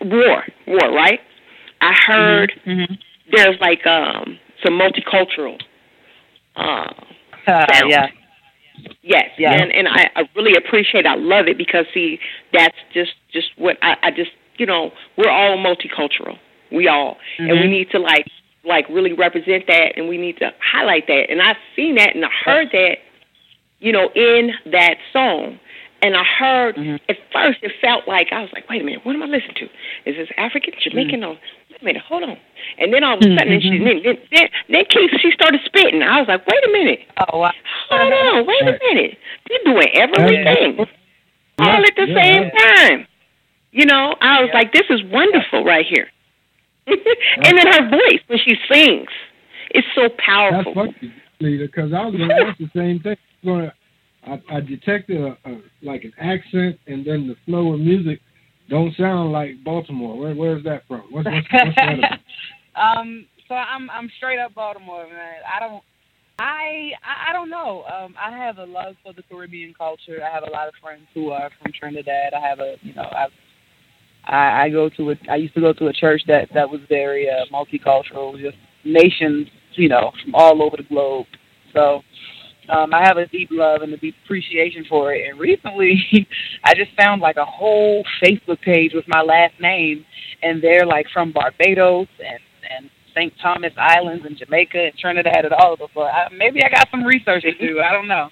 war, 0.00 0.44
war, 0.68 0.92
right? 0.92 1.18
I 1.80 1.92
heard 2.06 2.52
mm-hmm. 2.64 2.70
mm-hmm. 2.70 2.94
there's 3.32 3.58
like 3.60 3.84
um 3.84 4.38
some 4.62 4.78
multicultural 4.78 5.60
uh, 6.56 6.92
uh 7.46 7.66
yeah. 7.88 8.06
Yes, 9.02 9.30
yeah. 9.38 9.52
and 9.52 9.72
and 9.72 9.88
I, 9.88 10.10
I 10.16 10.22
really 10.34 10.54
appreciate. 10.56 11.04
It. 11.04 11.08
I 11.08 11.14
love 11.14 11.46
it 11.46 11.58
because 11.58 11.86
see, 11.92 12.18
that's 12.52 12.76
just 12.92 13.12
just 13.32 13.48
what 13.56 13.76
I, 13.82 13.96
I 14.02 14.10
just 14.10 14.30
you 14.56 14.66
know 14.66 14.92
we're 15.16 15.30
all 15.30 15.56
multicultural. 15.56 16.38
We 16.70 16.88
all, 16.88 17.16
mm-hmm. 17.38 17.50
and 17.50 17.60
we 17.60 17.68
need 17.68 17.90
to 17.90 17.98
like 17.98 18.26
like 18.64 18.88
really 18.88 19.12
represent 19.12 19.66
that, 19.66 19.92
and 19.96 20.08
we 20.08 20.18
need 20.18 20.38
to 20.38 20.50
highlight 20.60 21.06
that. 21.08 21.24
And 21.28 21.40
I've 21.42 21.56
seen 21.76 21.96
that, 21.96 22.14
and 22.14 22.24
I 22.24 22.30
heard 22.44 22.68
that, 22.72 22.96
you 23.80 23.92
know, 23.92 24.10
in 24.14 24.52
that 24.70 24.96
song. 25.12 25.58
And 26.04 26.16
I 26.16 26.24
heard 26.24 26.74
mm-hmm. 26.74 26.96
at 27.08 27.16
first 27.32 27.60
it 27.62 27.70
felt 27.80 28.08
like 28.08 28.28
I 28.32 28.40
was 28.40 28.50
like, 28.52 28.68
wait 28.68 28.82
a 28.82 28.84
minute, 28.84 29.06
what 29.06 29.14
am 29.14 29.22
I 29.22 29.26
listening 29.26 29.54
to? 29.60 29.64
Is 30.10 30.16
this 30.16 30.28
African, 30.36 30.74
Jamaican, 30.82 31.20
mm-hmm. 31.20 31.30
or 31.30 31.38
a 31.82 31.84
minute, 31.84 32.02
hold 32.02 32.22
on. 32.22 32.36
And 32.78 32.92
then 32.92 33.04
all 33.04 33.14
of 33.14 33.20
a 33.20 33.24
sudden, 33.24 33.60
mm-hmm. 33.60 33.60
she, 33.60 33.78
then, 33.78 34.16
then, 34.32 34.48
then, 34.70 34.84
Keith, 34.88 35.10
she 35.20 35.30
started 35.32 35.60
spitting. 35.64 36.02
I 36.02 36.20
was 36.20 36.28
like, 36.28 36.46
wait 36.46 36.64
a 36.64 36.72
minute. 36.72 37.00
Oh, 37.18 37.38
wow. 37.40 37.52
Hold 37.90 38.12
on, 38.12 38.46
wait 38.46 38.62
a 38.62 38.78
minute. 38.78 39.18
They're 39.48 39.66
doing 39.66 39.88
everything 39.94 40.78
yeah. 40.78 41.66
all 41.66 41.82
at 41.82 41.94
the 41.96 42.06
yeah. 42.08 42.22
same 42.22 42.50
time. 42.50 43.06
You 43.72 43.86
know, 43.86 44.14
I 44.20 44.40
was 44.40 44.50
yeah. 44.52 44.58
like, 44.58 44.72
this 44.72 44.86
is 44.90 45.00
wonderful 45.10 45.64
right 45.64 45.86
here. 45.86 46.08
and 46.86 47.58
then 47.58 47.66
her 47.66 47.90
voice 47.90 48.20
when 48.26 48.38
she 48.38 48.56
sings, 48.70 49.08
it's 49.70 49.86
so 49.94 50.08
powerful. 50.18 50.74
That's 50.74 50.96
funny, 50.98 51.14
Lita, 51.40 51.66
because 51.66 51.92
I 51.92 52.06
was 52.06 52.14
going 52.14 52.28
to 52.28 52.46
ask 52.46 52.58
the 52.58 52.70
same 52.74 53.00
thing. 53.00 53.16
I, 54.24 54.40
I 54.50 54.60
detected 54.60 55.20
a, 55.20 55.36
a, 55.48 55.60
like 55.82 56.04
an 56.04 56.12
accent 56.18 56.78
and 56.86 57.04
then 57.04 57.26
the 57.26 57.36
flow 57.44 57.74
of 57.74 57.80
music 57.80 58.20
don't 58.68 58.94
sound 58.96 59.32
like 59.32 59.62
Baltimore. 59.64 60.18
Where 60.18 60.34
where's 60.34 60.64
that 60.64 60.82
from? 60.86 61.02
What's, 61.10 61.26
what's, 61.26 61.46
what's 61.52 61.76
that 61.76 62.20
um, 62.80 63.26
so 63.48 63.54
I'm 63.54 63.90
I'm 63.90 64.10
straight 64.16 64.38
up 64.38 64.54
Baltimore, 64.54 65.06
man. 65.06 65.42
I 65.54 65.60
don't 65.60 65.82
I 66.38 66.92
I 67.04 67.32
don't 67.32 67.50
know. 67.50 67.84
Um, 67.84 68.14
I 68.18 68.36
have 68.36 68.58
a 68.58 68.64
love 68.64 68.94
for 69.02 69.12
the 69.12 69.22
Caribbean 69.22 69.74
culture. 69.74 70.20
I 70.24 70.32
have 70.32 70.44
a 70.46 70.50
lot 70.50 70.68
of 70.68 70.74
friends 70.80 71.02
who 71.14 71.30
are 71.30 71.50
from 71.60 71.72
Trinidad. 71.78 72.34
I 72.34 72.40
have 72.40 72.60
a 72.60 72.76
you 72.82 72.94
know 72.94 73.08
I've 73.14 73.30
I, 74.24 74.64
I 74.64 74.68
go 74.70 74.88
to 74.88 75.10
a 75.10 75.14
I 75.30 75.36
used 75.36 75.54
to 75.54 75.60
go 75.60 75.72
to 75.72 75.88
a 75.88 75.92
church 75.92 76.22
that 76.28 76.48
that 76.54 76.68
was 76.68 76.80
very 76.88 77.28
uh, 77.28 77.44
multicultural, 77.52 78.40
just 78.40 78.56
nations 78.84 79.48
you 79.72 79.88
know 79.88 80.12
from 80.22 80.34
all 80.34 80.62
over 80.62 80.76
the 80.76 80.84
globe. 80.84 81.26
So 81.72 82.02
Um, 82.68 82.94
I 82.94 83.02
have 83.04 83.16
a 83.16 83.26
deep 83.26 83.48
love 83.50 83.82
and 83.82 83.92
a 83.92 83.96
deep 83.96 84.14
appreciation 84.24 84.84
for 84.88 85.12
it. 85.12 85.28
And 85.28 85.38
recently, 85.38 86.00
I 86.64 86.74
just 86.74 86.94
found 86.96 87.20
like 87.20 87.36
a 87.36 87.44
whole 87.44 88.04
Facebook 88.22 88.60
page 88.60 88.92
with 88.94 89.06
my 89.08 89.20
last 89.20 89.54
name, 89.60 90.04
and 90.42 90.62
they're 90.62 90.86
like 90.86 91.06
from 91.12 91.32
Barbados 91.32 92.08
and 92.20 92.38
and 92.70 92.90
St. 93.14 93.32
Thomas 93.42 93.72
Islands 93.76 94.24
and 94.24 94.36
Jamaica 94.36 94.78
and 94.78 94.94
Trinidad 94.96 95.44
and 95.44 95.52
all 95.54 95.74
of 95.74 95.78
them. 95.80 95.88
So 95.94 96.02
I, 96.02 96.28
maybe 96.36 96.62
I 96.62 96.70
got 96.70 96.88
some 96.90 97.04
research 97.04 97.42
to 97.42 97.52
do. 97.54 97.80
I 97.80 97.92
don't 97.92 98.08
know. 98.08 98.28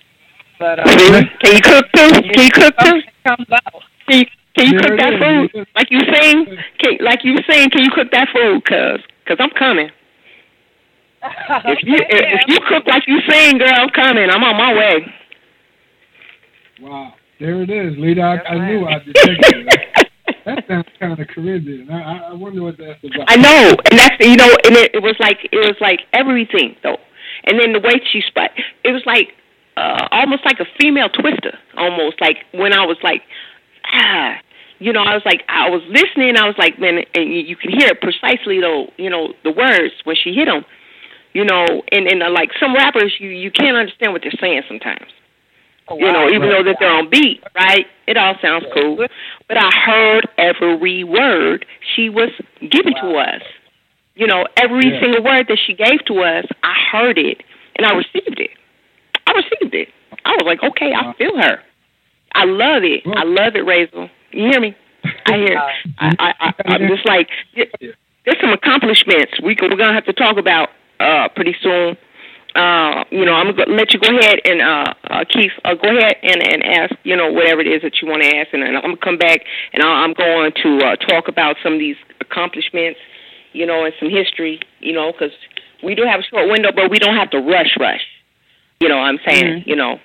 But 0.59 0.79
uh, 0.79 0.85
can 0.85 1.55
you 1.57 1.61
cook 1.63 1.87
too? 1.93 2.11
Can 2.11 2.45
you 2.45 2.51
cook 2.51 2.75
too? 2.85 3.01
Comes 3.27 3.47
out. 3.51 3.83
Can 4.09 4.19
you, 4.21 4.27
can 4.55 4.67
you 4.67 4.79
cook 4.79 4.99
that 4.99 5.13
food 5.19 5.67
like 5.75 5.91
you 5.91 6.01
saying? 6.13 6.47
Can, 6.79 6.99
like 7.01 7.25
you 7.25 7.37
saying? 7.49 7.71
Can 7.71 7.83
you 7.83 7.91
cook 7.91 8.11
that 8.13 8.29
food? 8.33 8.65
Cause, 8.65 9.01
cause 9.27 9.39
I'm 9.41 9.51
coming. 9.51 9.91
If 11.23 11.79
you 11.83 11.97
if, 11.97 12.07
if 12.09 12.41
you 12.49 12.59
cook 12.69 12.87
like 12.87 13.05
you 13.07 13.19
saying, 13.29 13.59
girl, 13.59 13.73
I'm 13.77 13.91
coming. 13.91 14.29
I'm 14.31 14.43
on 14.43 14.57
my 14.57 14.75
way. 14.75 15.15
Wow, 16.81 17.13
there 17.39 17.63
it 17.63 17.71
is, 17.71 17.99
Lita. 17.99 18.23
I, 18.23 18.55
I 18.55 18.69
knew 18.69 18.87
I 18.87 18.99
detected 18.99 19.69
it. 19.69 20.09
That 20.47 20.65
sounds 20.67 20.87
kind 20.99 21.19
of 21.19 21.29
Caribbean. 21.29 21.91
I, 21.91 22.31
I 22.31 22.33
wonder 22.33 22.63
what 22.63 22.79
that's 22.79 22.99
about. 23.05 23.29
I 23.29 23.37
know, 23.37 23.77
and 23.91 23.99
that's 23.99 24.17
you 24.21 24.37
know, 24.37 24.49
and 24.65 24.77
it, 24.77 24.95
it 24.95 25.03
was 25.03 25.17
like 25.21 25.39
it 25.53 25.57
was 25.57 25.77
like 25.81 26.01
everything 26.15 26.77
though, 26.83 26.97
and 27.45 27.61
then 27.61 27.73
the 27.73 27.81
way 27.81 28.01
she 28.11 28.23
spoke, 28.27 28.51
it 28.85 28.93
was 28.93 29.03
like 29.05 29.35
uh 29.77 30.09
almost 30.11 30.45
like 30.47 30.59
a 30.61 30.67
female 30.81 31.11
Twista, 31.11 31.57
almost 31.77 32.21
like 32.21 32.39
when 32.53 32.73
I 32.73 32.87
was 32.87 32.97
like, 33.03 33.23
ah, 33.93 34.37
you 34.79 34.93
know, 34.95 35.03
I 35.03 35.15
was 35.15 35.23
like, 35.27 35.43
I 35.49 35.69
was 35.69 35.83
listening, 35.89 36.37
I 36.37 36.47
was 36.47 36.57
like, 36.59 36.81
man, 36.81 37.05
and 37.15 37.29
you, 37.29 37.41
you 37.41 37.57
can 37.57 37.71
hear 37.71 37.89
it 37.89 38.01
precisely 38.01 38.61
though, 38.61 38.89
you 38.97 39.11
know, 39.11 39.35
the 39.45 39.53
words 39.53 39.93
when 40.05 40.17
she 40.17 40.33
hit 40.33 40.47
them, 40.47 40.65
you 41.33 41.45
know, 41.45 41.83
and 41.93 42.07
and 42.07 42.23
uh, 42.23 42.31
like 42.31 42.51
some 42.59 42.75
rappers, 42.75 43.15
you 43.19 43.29
you 43.31 43.51
can't 43.51 43.77
understand 43.77 44.13
what 44.13 44.23
they're 44.23 44.33
saying 44.41 44.63
sometimes. 44.69 45.07
Oh, 45.89 45.97
You 45.99 46.13
know, 46.13 46.25
wow. 46.25 46.29
even 46.29 46.49
though 46.51 46.63
that 46.63 46.77
they're 46.79 46.93
on 46.93 47.11
beat, 47.11 47.43
right? 47.55 47.87
It 48.07 48.17
all 48.17 48.37
sounds 48.41 48.65
cool. 48.75 48.97
But 49.49 49.57
I 49.57 49.71
heard 49.75 50.29
every 50.39 51.03
word 51.05 51.67
she 51.97 52.09
was 52.09 52.31
giving 52.61 52.95
to 52.95 53.17
us. 53.17 53.43
You 54.15 54.27
know, 54.29 54.47
every 54.57 54.89
Yeah. 54.93 55.01
single 55.01 55.23
word 55.25 55.47
that 55.49 55.59
she 55.59 55.75
gave 55.75 56.05
to 56.07 56.21
us, 56.21 56.45
I 56.63 56.75
heard 56.93 57.19
it 57.19 57.43
and 57.77 57.87
I 57.87 57.95
received 57.95 58.39
it. 58.39 58.51
I 59.27 59.33
received 59.33 59.75
it. 59.75 59.89
I 60.25 60.31
was 60.33 60.43
like, 60.45 60.63
okay, 60.63 60.93
I 60.93 61.13
feel 61.15 61.37
her. 61.37 61.61
I 62.35 62.45
love 62.45 62.85
it. 62.85 63.03
I 63.07 63.25
love 63.25 63.57
it, 63.57 63.65
Raizel. 63.65 64.11
You 64.31 64.45
hear 64.51 64.61
me? 64.61 64.77
I 65.27 65.37
hear. 65.39 65.57
I, 65.99 66.15
I, 66.19 66.35
I, 66.41 66.53
I'm 66.67 66.87
just 66.89 67.07
like, 67.07 67.29
there's 67.57 68.41
some 68.41 68.53
accomplishments 68.53 69.41
we 69.43 69.57
can, 69.57 69.71
we're 69.71 69.77
gonna 69.77 69.95
have 69.95 70.05
to 70.07 70.13
talk 70.13 70.37
about 70.37 70.69
uh 71.01 71.29
pretty 71.35 71.57
soon. 71.63 71.97
Uh, 72.55 73.05
you 73.13 73.25
know, 73.25 73.35
I'm 73.35 73.55
gonna 73.55 73.71
let 73.77 73.93
you 73.95 74.01
go 74.01 74.11
ahead 74.11 74.41
and 74.45 74.61
uh, 74.61 74.93
uh 75.09 75.25
Keith, 75.31 75.53
uh, 75.65 75.75
go 75.75 75.89
ahead 75.97 76.17
and 76.23 76.43
and 76.43 76.65
ask, 76.65 76.93
you 77.05 77.15
know, 77.17 77.31
whatever 77.33 77.61
it 77.61 77.69
is 77.69 77.83
that 77.83 78.03
you 78.03 78.09
want 78.09 78.23
to 78.25 78.37
ask, 78.37 78.49
and 78.53 78.63
then 78.63 78.75
I'm 78.75 78.83
gonna 78.83 78.97
come 78.97 79.19
back 79.19 79.41
and 79.73 79.83
I'll, 79.85 80.03
I'm 80.05 80.15
going 80.15 80.53
to 80.65 80.79
uh, 80.85 80.97
talk 80.97 81.29
about 81.29 81.57
some 81.63 81.75
of 81.75 81.79
these 81.79 81.95
accomplishments, 82.21 82.99
you 83.53 83.67
know, 83.67 83.85
and 83.85 83.95
some 84.01 84.11
history, 84.11 84.59
you 84.81 84.93
know, 84.93 85.13
because 85.13 85.31
we 85.85 85.95
do 85.95 86.03
have 86.03 86.21
a 86.21 86.23
short 86.25 86.51
window, 86.51 86.71
but 86.75 86.91
we 86.91 86.99
don't 86.99 87.15
have 87.17 87.31
to 87.31 87.39
rush, 87.39 87.77
rush. 87.79 88.03
You 88.81 88.89
know, 88.89 88.97
what 88.97 89.05
I'm 89.15 89.21
saying, 89.25 89.63
you 89.67 89.77
know, 89.77 90.01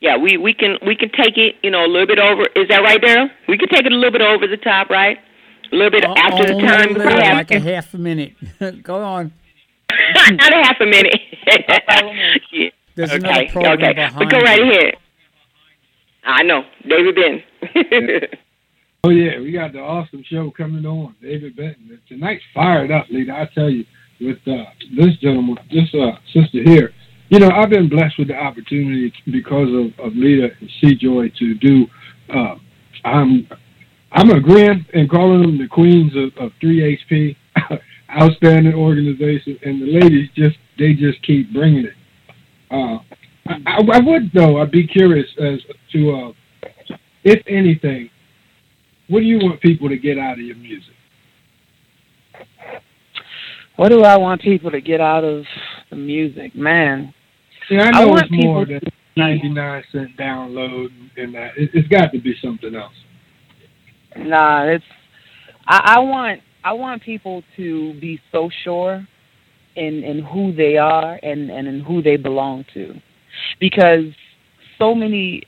yeah, 0.00 0.16
we 0.16 0.36
we 0.38 0.52
can 0.54 0.76
we 0.84 0.96
can 0.96 1.10
take 1.10 1.38
it, 1.38 1.54
you 1.62 1.70
know, 1.70 1.84
a 1.84 1.86
little 1.86 2.06
bit 2.08 2.18
over. 2.18 2.42
Is 2.56 2.66
that 2.68 2.82
right, 2.82 3.00
Daryl? 3.00 3.30
We 3.46 3.56
can 3.58 3.68
take 3.68 3.86
it 3.86 3.92
a 3.92 3.94
little 3.94 4.10
bit 4.12 4.22
over 4.22 4.48
the 4.48 4.56
top, 4.56 4.90
right? 4.90 5.18
A 5.72 5.76
little 5.76 5.90
bit 5.92 6.04
O- 6.04 6.14
after 6.16 6.46
the 6.52 6.60
time. 6.60 6.90
a 6.90 6.92
we 6.94 6.98
little, 6.98 7.22
have- 7.22 7.36
like 7.36 7.50
a 7.52 7.60
half 7.60 7.94
a 7.94 7.98
minute. 7.98 8.32
Go 8.82 8.96
on. 9.04 9.32
Not 10.32 10.52
a 10.52 10.56
half 10.56 10.76
a 10.80 10.86
minute. 10.86 11.14
yeah. 12.52 12.68
There's 12.94 13.12
another 13.12 13.42
okay, 13.42 13.52
program 13.52 13.74
okay. 13.74 13.94
behind 13.94 14.18
But 14.18 14.30
go 14.30 14.38
right 14.38 14.60
you. 14.60 14.70
ahead. 14.72 14.94
I 16.24 16.42
know, 16.42 16.62
David 16.86 17.14
Ben. 17.14 18.38
Oh 19.02 19.08
yeah, 19.08 19.40
we 19.40 19.50
got 19.50 19.72
the 19.72 19.78
awesome 19.78 20.22
show 20.28 20.50
coming 20.50 20.84
on. 20.84 21.16
David 21.22 21.56
Benton. 21.56 21.98
Tonight's 22.06 22.42
fired 22.52 22.90
up, 22.90 23.06
Lita. 23.08 23.32
I 23.32 23.48
tell 23.54 23.70
you, 23.70 23.86
with 24.20 24.36
uh, 24.46 24.64
this 24.94 25.16
gentleman, 25.22 25.56
this 25.72 25.88
uh, 25.94 26.18
sister 26.34 26.62
here. 26.62 26.92
You 27.30 27.38
know, 27.38 27.48
I've 27.48 27.70
been 27.70 27.88
blessed 27.88 28.18
with 28.18 28.28
the 28.28 28.34
opportunity 28.34 29.10
because 29.24 29.68
of, 29.68 30.04
of 30.04 30.12
Lita 30.14 30.50
and 30.60 30.70
C 30.80 30.94
Joy 30.96 31.30
to 31.38 31.54
do. 31.54 31.86
Uh, 32.28 32.56
I'm 33.04 33.48
I'm 34.12 34.30
agreeing 34.30 34.84
and 34.92 35.08
calling 35.08 35.42
them 35.42 35.56
the 35.56 35.68
queens 35.68 36.12
of, 36.14 36.36
of 36.44 36.52
3HP, 36.62 37.36
outstanding 38.18 38.74
organization, 38.74 39.58
and 39.62 39.82
the 39.82 40.00
ladies 40.00 40.28
just 40.34 40.56
they 40.78 40.94
just 40.94 41.22
keep 41.22 41.52
bringing 41.52 41.86
it. 41.86 41.94
Uh, 42.70 42.98
I, 43.46 43.54
I, 43.66 43.96
I 43.96 44.00
would 44.00 44.30
though. 44.32 44.60
I'd 44.60 44.70
be 44.70 44.86
curious 44.86 45.26
as 45.38 45.60
to 45.92 46.10
uh, 46.10 46.68
if 47.24 47.42
anything 47.46 48.10
what 49.10 49.20
do 49.20 49.26
you 49.26 49.38
want 49.38 49.60
people 49.60 49.88
to 49.88 49.98
get 49.98 50.18
out 50.18 50.34
of 50.34 50.44
your 50.44 50.56
music? 50.56 50.94
What 53.74 53.88
do 53.88 54.04
I 54.04 54.16
want 54.16 54.40
people 54.40 54.70
to 54.70 54.80
get 54.80 55.00
out 55.00 55.24
of 55.24 55.44
the 55.90 55.96
music, 55.96 56.54
man? 56.54 57.12
Yeah, 57.68 57.82
I 57.82 57.88
I 57.88 57.90
know 58.04 58.08
want 58.08 58.28
it's 58.30 58.44
more 58.44 58.64
than 58.64 58.80
ninety 59.16 59.48
nine 59.48 59.82
cent 59.90 60.16
download 60.16 60.90
and 61.16 61.34
that. 61.34 61.56
It, 61.56 61.70
it's 61.74 61.88
got 61.88 62.12
to 62.12 62.20
be 62.20 62.34
something 62.40 62.72
else. 62.74 62.92
Nah, 64.16 64.66
it's 64.66 64.84
I, 65.66 65.96
I 65.96 65.98
want 65.98 66.40
I 66.64 66.72
want 66.72 67.02
people 67.02 67.42
to 67.56 67.98
be 68.00 68.20
so 68.32 68.50
sure 68.64 69.06
in 69.76 70.02
in 70.02 70.22
who 70.24 70.52
they 70.54 70.76
are 70.76 71.18
and 71.22 71.50
and 71.50 71.66
in 71.66 71.80
who 71.80 72.02
they 72.02 72.16
belong 72.16 72.64
to, 72.74 72.94
because 73.58 74.04
so 74.78 74.94
many. 74.94 75.42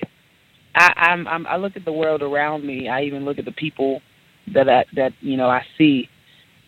I, 0.75 0.90
I'm, 0.96 1.29
I'm 1.29 1.46
I 1.46 1.57
look 1.57 1.77
at 1.77 1.85
the 1.85 1.92
world 1.92 2.22
around 2.22 2.64
me. 2.64 2.88
I 2.88 3.03
even 3.03 3.27
look 3.27 3.38
at 3.38 3.44
the 3.44 3.53
people 3.53 4.01
that 4.55 4.70
I, 4.70 4.85
that 4.96 5.12
you 5.20 5.37
know 5.37 5.48
I 5.48 5.62
see, 5.77 6.09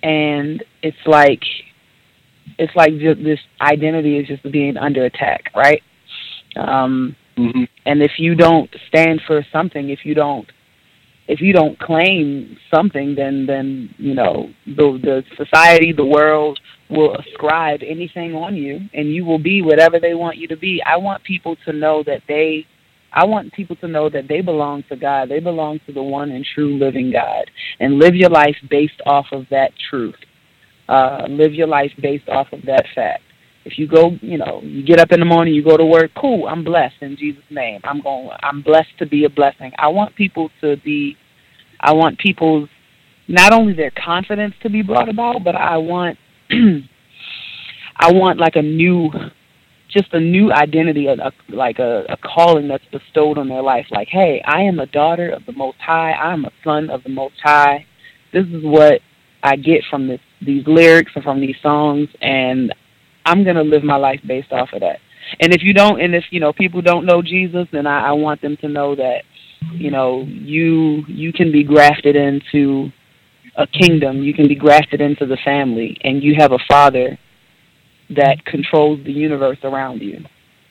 and 0.02 0.62
it's 0.82 0.96
like 1.06 1.42
it's 2.58 2.74
like 2.76 2.98
just 2.98 3.22
this 3.24 3.40
identity 3.62 4.18
is 4.18 4.28
just 4.28 4.42
being 4.52 4.76
under 4.76 5.04
attack, 5.06 5.50
right? 5.54 5.82
Um, 6.56 7.16
Mm-hmm. 7.36 7.64
and 7.84 8.00
if 8.02 8.12
you 8.18 8.36
don't 8.36 8.70
stand 8.88 9.20
for 9.26 9.44
something, 9.52 9.88
if 9.88 10.04
you 10.04 10.14
don't 10.14 10.46
if 11.26 11.40
you 11.40 11.52
don't 11.52 11.78
claim 11.78 12.56
something, 12.72 13.14
then 13.14 13.46
then 13.46 13.94
you 13.98 14.14
know 14.14 14.50
the 14.66 14.98
the 15.02 15.24
society, 15.36 15.92
the 15.92 16.04
world 16.04 16.60
will 16.90 17.16
ascribe 17.16 17.80
anything 17.82 18.34
on 18.34 18.54
you, 18.54 18.80
and 18.92 19.08
you 19.12 19.24
will 19.24 19.38
be 19.38 19.62
whatever 19.62 19.98
they 19.98 20.14
want 20.14 20.36
you 20.36 20.48
to 20.48 20.56
be. 20.56 20.82
I 20.84 20.96
want 20.98 21.24
people 21.24 21.56
to 21.64 21.72
know 21.72 22.02
that 22.04 22.22
they, 22.28 22.66
I 23.12 23.24
want 23.24 23.52
people 23.54 23.76
to 23.76 23.88
know 23.88 24.10
that 24.10 24.28
they 24.28 24.42
belong 24.42 24.84
to 24.90 24.96
God. 24.96 25.30
They 25.30 25.40
belong 25.40 25.80
to 25.86 25.92
the 25.92 26.02
one 26.02 26.30
and 26.30 26.44
true 26.54 26.76
living 26.78 27.10
God, 27.12 27.50
and 27.80 27.98
live 27.98 28.14
your 28.14 28.30
life 28.30 28.56
based 28.68 29.00
off 29.06 29.26
of 29.32 29.46
that 29.50 29.72
truth. 29.90 30.16
Uh, 30.88 31.26
live 31.30 31.54
your 31.54 31.68
life 31.68 31.92
based 32.00 32.28
off 32.28 32.52
of 32.52 32.60
that 32.66 32.84
fact. 32.94 33.22
If 33.64 33.78
you 33.78 33.88
go, 33.88 34.12
you 34.20 34.36
know, 34.38 34.60
you 34.62 34.84
get 34.84 35.00
up 35.00 35.12
in 35.12 35.20
the 35.20 35.26
morning, 35.26 35.54
you 35.54 35.64
go 35.64 35.76
to 35.76 35.84
work, 35.84 36.10
cool, 36.16 36.46
I'm 36.46 36.64
blessed 36.64 36.96
in 37.00 37.16
Jesus' 37.16 37.42
name. 37.50 37.80
I'm 37.84 38.00
going 38.02 38.30
I'm 38.42 38.62
blessed 38.62 38.98
to 38.98 39.06
be 39.06 39.24
a 39.24 39.30
blessing. 39.30 39.72
I 39.78 39.88
want 39.88 40.14
people 40.14 40.50
to 40.60 40.76
be 40.76 41.16
I 41.80 41.92
want 41.92 42.18
people's 42.18 42.68
not 43.26 43.52
only 43.52 43.72
their 43.72 43.92
confidence 43.92 44.54
to 44.62 44.70
be 44.70 44.82
brought 44.82 45.08
about, 45.08 45.44
but 45.44 45.56
I 45.56 45.78
want 45.78 46.18
I 46.50 48.12
want 48.12 48.38
like 48.38 48.56
a 48.56 48.62
new 48.62 49.10
just 49.94 50.12
a 50.12 50.20
new 50.20 50.52
identity, 50.52 51.06
a, 51.06 51.14
like 51.48 51.78
a, 51.78 52.04
a 52.08 52.16
calling 52.16 52.68
that's 52.68 52.84
bestowed 52.90 53.38
on 53.38 53.48
their 53.48 53.62
life. 53.62 53.86
Like, 53.90 54.08
hey, 54.08 54.42
I 54.44 54.62
am 54.62 54.80
a 54.80 54.86
daughter 54.86 55.30
of 55.30 55.46
the 55.46 55.52
Most 55.52 55.78
High. 55.78 56.10
I 56.10 56.32
am 56.32 56.44
a 56.44 56.50
son 56.64 56.90
of 56.90 57.04
the 57.04 57.10
Most 57.10 57.36
High. 57.42 57.86
This 58.32 58.44
is 58.46 58.64
what 58.64 59.00
I 59.42 59.54
get 59.54 59.82
from 59.88 60.08
this, 60.08 60.20
these 60.44 60.64
lyrics 60.66 61.12
and 61.14 61.22
from 61.22 61.40
these 61.40 61.54
songs, 61.62 62.08
and 62.20 62.74
I'm 63.24 63.44
gonna 63.44 63.62
live 63.62 63.84
my 63.84 63.96
life 63.96 64.20
based 64.26 64.52
off 64.52 64.70
of 64.72 64.80
that. 64.80 64.98
And 65.40 65.52
if 65.52 65.62
you 65.62 65.72
don't, 65.72 66.00
and 66.00 66.14
if 66.14 66.24
you 66.30 66.40
know 66.40 66.52
people 66.52 66.82
don't 66.82 67.06
know 67.06 67.22
Jesus, 67.22 67.66
then 67.72 67.86
I, 67.86 68.08
I 68.08 68.12
want 68.12 68.42
them 68.42 68.56
to 68.58 68.68
know 68.68 68.94
that 68.94 69.22
you 69.72 69.90
know 69.90 70.24
you 70.26 71.04
you 71.08 71.32
can 71.32 71.50
be 71.50 71.64
grafted 71.64 72.16
into 72.16 72.90
a 73.56 73.66
kingdom. 73.66 74.22
You 74.22 74.34
can 74.34 74.48
be 74.48 74.54
grafted 74.54 75.00
into 75.00 75.26
the 75.26 75.38
family, 75.44 75.98
and 76.02 76.22
you 76.22 76.34
have 76.38 76.52
a 76.52 76.58
father 76.68 77.18
that 78.10 78.44
controls 78.44 79.00
the 79.04 79.12
universe 79.12 79.58
around 79.62 80.02
you, 80.02 80.24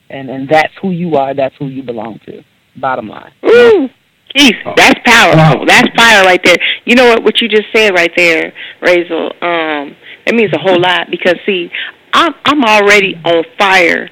and 0.09 0.29
and 0.29 0.47
that's 0.49 0.73
who 0.81 0.91
you 0.91 1.15
are. 1.15 1.33
That's 1.33 1.55
who 1.57 1.67
you 1.67 1.83
belong 1.83 2.19
to. 2.25 2.43
Bottom 2.79 3.07
line. 3.07 3.31
Ooh, 3.45 3.89
Keith, 4.35 4.55
that's 4.75 4.99
powerful. 5.05 5.65
That's 5.65 5.89
fire 5.95 6.23
right 6.23 6.41
there. 6.43 6.57
You 6.85 6.95
know 6.95 7.07
what? 7.07 7.23
What 7.23 7.41
you 7.41 7.47
just 7.47 7.67
said 7.73 7.93
right 7.93 8.11
there, 8.15 8.53
Raizel. 8.81 9.31
Um, 9.43 9.95
that 10.25 10.35
means 10.35 10.53
a 10.53 10.59
whole 10.59 10.79
lot 10.79 11.07
because 11.11 11.35
see, 11.45 11.69
I'm 12.13 12.34
I'm 12.45 12.63
already 12.63 13.15
on 13.26 13.43
fire 13.58 14.10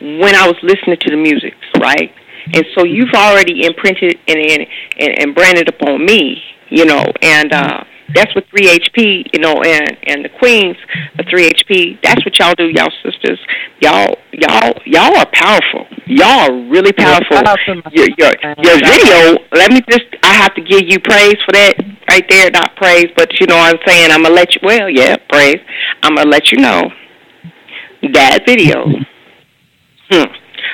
when 0.00 0.34
I 0.34 0.46
was 0.46 0.56
listening 0.62 0.98
to 1.00 1.10
the 1.10 1.16
music, 1.16 1.54
right? 1.80 2.12
And 2.52 2.64
so 2.74 2.84
you've 2.84 3.14
already 3.14 3.64
imprinted 3.64 4.18
and 4.28 4.38
and 4.38 4.66
and, 4.98 5.18
and 5.18 5.34
branded 5.34 5.68
upon 5.68 6.04
me, 6.04 6.42
you 6.68 6.84
know, 6.84 7.04
and 7.22 7.52
uh 7.52 7.84
That's 8.14 8.34
what 8.34 8.44
3HP, 8.50 9.30
you 9.32 9.40
know, 9.40 9.62
and 9.62 9.96
and 10.06 10.24
the 10.24 10.32
queens 10.40 10.76
of 11.18 11.26
3HP. 11.26 12.02
That's 12.02 12.24
what 12.24 12.38
y'all 12.38 12.54
do, 12.54 12.66
y'all 12.66 12.92
sisters. 13.04 13.38
Y'all 13.80 14.18
y'all 14.32 14.74
y'all 14.84 15.16
are 15.16 15.30
powerful. 15.32 15.86
Y'all 16.06 16.50
are 16.50 16.56
really 16.68 16.92
powerful. 16.92 17.36
Your 17.92 18.08
your 18.18 18.32
your 18.66 18.76
video. 18.82 19.38
Let 19.52 19.72
me 19.72 19.80
just. 19.88 20.06
I 20.22 20.34
have 20.34 20.54
to 20.54 20.62
give 20.62 20.82
you 20.90 20.98
praise 20.98 21.38
for 21.46 21.52
that 21.52 21.74
right 22.10 22.26
there. 22.28 22.50
Not 22.50 22.74
praise, 22.76 23.08
but 23.16 23.38
you 23.38 23.46
know 23.46 23.56
what 23.56 23.74
I'm 23.74 23.82
saying. 23.86 24.10
I'm 24.10 24.22
gonna 24.24 24.34
let 24.34 24.54
you. 24.54 24.60
Well, 24.64 24.90
yeah, 24.90 25.16
praise. 25.28 25.60
I'm 26.02 26.16
gonna 26.16 26.28
let 26.28 26.50
you 26.50 26.58
know 26.58 26.90
that 28.12 28.40
video. 28.46 28.86
Hmm. 30.12 30.24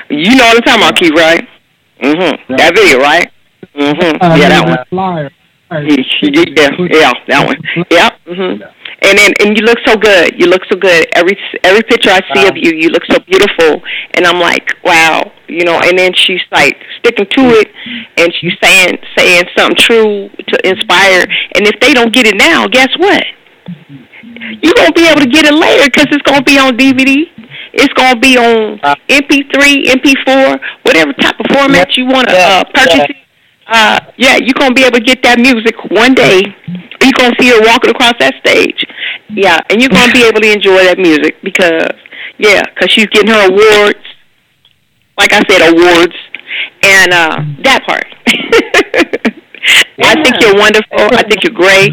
You 0.09 0.35
know 0.35 0.45
what 0.45 0.57
I'm 0.57 0.63
talking 0.63 0.81
about, 0.81 0.95
Keith, 0.97 1.11
right? 1.15 1.47
Mm-hmm. 2.01 2.55
That 2.55 2.73
video, 2.75 2.97
right? 2.97 3.31
Mm-hmm. 3.75 4.39
Yeah, 4.41 4.49
that 4.49 4.65
one. 4.65 4.77
Flyer. 4.89 5.29
Yeah, 5.69 5.83
yeah, 6.89 7.13
that 7.27 7.45
one. 7.45 7.57
Yeah. 7.91 8.09
Mm-hmm. 8.25 8.63
And 9.03 9.17
then, 9.17 9.31
and 9.41 9.57
you 9.57 9.63
look 9.63 9.77
so 9.85 9.95
good. 9.95 10.33
You 10.39 10.47
look 10.47 10.63
so 10.71 10.77
good. 10.77 11.07
Every 11.13 11.37
every 11.63 11.83
picture 11.83 12.09
I 12.09 12.21
see 12.33 12.43
wow. 12.43 12.49
of 12.49 12.57
you, 12.57 12.71
you 12.71 12.89
look 12.89 13.03
so 13.05 13.19
beautiful. 13.19 13.83
And 14.15 14.25
I'm 14.25 14.39
like, 14.39 14.73
wow, 14.83 15.31
you 15.47 15.65
know. 15.65 15.77
And 15.83 15.99
then 15.99 16.13
she's 16.15 16.41
like 16.51 16.77
sticking 16.99 17.27
to 17.27 17.43
it, 17.61 17.67
and 18.17 18.33
she's 18.39 18.53
saying 18.63 18.97
saying 19.15 19.43
something 19.55 19.77
true 19.77 20.29
to 20.29 20.67
inspire. 20.67 21.27
And 21.55 21.67
if 21.67 21.79
they 21.79 21.93
don't 21.93 22.13
get 22.13 22.25
it 22.25 22.35
now, 22.37 22.67
guess 22.67 22.89
what? 22.97 23.23
You're 24.61 24.73
gonna 24.73 24.93
be 24.93 25.07
able 25.07 25.21
to 25.21 25.29
get 25.29 25.45
it 25.45 25.53
later 25.53 25.85
because 25.85 26.07
it's 26.11 26.23
gonna 26.23 26.43
be 26.43 26.57
on 26.57 26.77
DVD. 26.77 27.25
It's 27.73 27.93
gonna 27.93 28.19
be 28.19 28.37
on 28.37 28.79
MP3, 29.09 29.85
MP4, 29.85 30.59
whatever 30.83 31.13
type 31.13 31.39
of 31.39 31.45
format 31.53 31.95
you 31.97 32.05
want 32.05 32.27
to 32.29 32.35
uh, 32.35 32.63
purchase 32.73 33.09
it 33.09 33.27
uh, 33.67 33.99
yeah, 34.17 34.37
you're 34.37 34.55
gonna 34.57 34.73
be 34.73 34.83
able 34.83 34.97
to 34.97 35.03
get 35.03 35.21
that 35.23 35.39
music 35.39 35.75
one 35.91 36.13
day. 36.13 36.41
You're 37.01 37.17
gonna 37.17 37.35
see 37.39 37.49
her 37.49 37.61
walking 37.61 37.91
across 37.91 38.13
that 38.19 38.35
stage. 38.39 38.79
Yeah, 39.29 39.59
and 39.69 39.81
you're 39.81 39.89
gonna 39.89 40.13
be 40.13 40.23
able 40.23 40.39
to 40.39 40.51
enjoy 40.51 40.83
that 40.85 40.97
music 40.97 41.35
because, 41.43 41.91
yeah, 42.37 42.63
because 42.73 42.91
she's 42.91 43.07
getting 43.07 43.29
her 43.29 43.47
awards. 43.47 43.99
Like 45.19 45.33
I 45.33 45.43
said, 45.49 45.67
awards, 45.67 46.15
and 46.83 47.11
uh, 47.11 47.37
that 47.63 47.83
part. 47.85 48.05
I 49.99 50.15
think 50.23 50.39
you're 50.39 50.55
wonderful. 50.55 51.17
I 51.17 51.23
think 51.27 51.43
you're 51.43 51.53
great. 51.53 51.91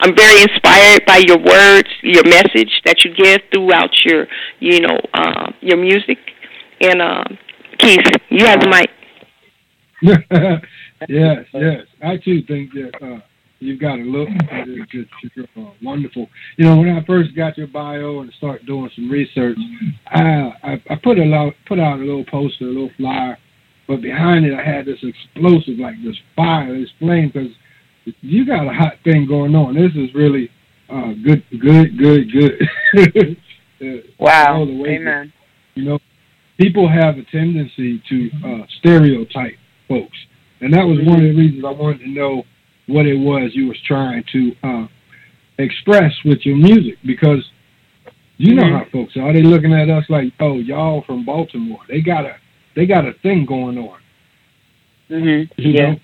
I'm 0.00 0.14
very 0.16 0.42
inspired 0.42 1.04
by 1.06 1.18
your 1.26 1.38
words, 1.38 1.88
your 2.02 2.24
message 2.24 2.70
that 2.84 3.04
you 3.04 3.14
give 3.14 3.40
throughout 3.52 3.90
your, 4.04 4.26
you 4.60 4.80
know, 4.80 4.98
uh, 5.14 5.50
your 5.60 5.76
music. 5.76 6.18
And 6.80 7.02
uh, 7.02 7.24
Keith, 7.78 8.06
you 8.30 8.46
have 8.46 8.60
the 8.60 8.68
mic. 8.68 8.90
yes, 11.08 11.44
yes. 11.52 11.86
I 12.02 12.16
too 12.18 12.42
think 12.46 12.72
that 12.74 12.92
uh, 13.02 13.20
you've 13.58 13.80
got 13.80 13.98
a 13.98 14.02
look 14.02 14.28
it's 14.30 14.90
just, 14.90 15.10
just 15.34 15.48
uh, 15.56 15.70
wonderful. 15.82 16.28
You 16.56 16.66
know, 16.66 16.76
when 16.76 16.90
I 16.90 17.04
first 17.04 17.34
got 17.34 17.58
your 17.58 17.66
bio 17.66 18.20
and 18.20 18.32
started 18.38 18.66
doing 18.66 18.90
some 18.94 19.10
research, 19.10 19.58
I, 20.06 20.52
I 20.62 20.82
I 20.90 20.94
put 21.02 21.18
a 21.18 21.24
lot, 21.24 21.52
put 21.66 21.80
out 21.80 21.98
a 21.98 22.04
little 22.04 22.24
poster, 22.30 22.66
a 22.66 22.68
little 22.68 22.90
flyer, 22.96 23.36
but 23.88 24.00
behind 24.00 24.46
it 24.46 24.54
I 24.54 24.62
had 24.62 24.86
this 24.86 25.02
explosive, 25.02 25.78
like 25.78 25.94
this 26.04 26.16
fire, 26.36 26.78
this 26.78 26.90
flame, 27.00 27.32
because 27.34 27.50
you 28.20 28.46
got 28.46 28.66
a 28.66 28.72
hot 28.72 28.94
thing 29.04 29.26
going 29.26 29.54
on. 29.54 29.74
This 29.74 29.92
is 29.94 30.14
really 30.14 30.50
uh, 30.90 31.12
good, 31.24 31.44
good, 31.60 31.98
good, 31.98 32.32
good. 32.32 33.36
wow. 34.18 34.62
Amen. 34.62 35.32
you 35.74 35.84
know, 35.84 35.98
people 36.58 36.88
have 36.88 37.16
a 37.16 37.24
tendency 37.30 38.02
to 38.08 38.30
uh, 38.44 38.66
stereotype 38.80 39.54
folks 39.88 40.16
and 40.60 40.72
that 40.72 40.84
was 40.84 40.98
one 41.02 41.16
of 41.18 41.22
the 41.22 41.34
reasons 41.34 41.64
I 41.64 41.70
wanted 41.70 42.00
to 42.00 42.08
know 42.08 42.42
what 42.86 43.06
it 43.06 43.14
was 43.14 43.50
you 43.54 43.68
was 43.68 43.78
trying 43.86 44.24
to 44.32 44.52
uh, 44.62 44.86
express 45.58 46.12
with 46.24 46.38
your 46.42 46.56
music 46.56 46.98
because 47.06 47.44
you 48.38 48.54
know 48.54 48.64
how 48.64 48.84
folks 48.92 49.16
are. 49.16 49.32
They 49.32 49.42
looking 49.42 49.72
at 49.72 49.90
us 49.90 50.04
like, 50.08 50.32
oh, 50.40 50.58
y'all 50.58 51.02
from 51.06 51.24
Baltimore. 51.24 51.80
They 51.88 52.00
got 52.00 52.24
a 52.24 52.36
they 52.74 52.86
got 52.86 53.04
a 53.04 53.12
thing 53.22 53.46
going 53.46 53.78
on. 53.78 53.98
Mm-hmm. 55.10 55.60
You 55.60 55.70
yeah. 55.72 55.90
Know? 55.92 55.96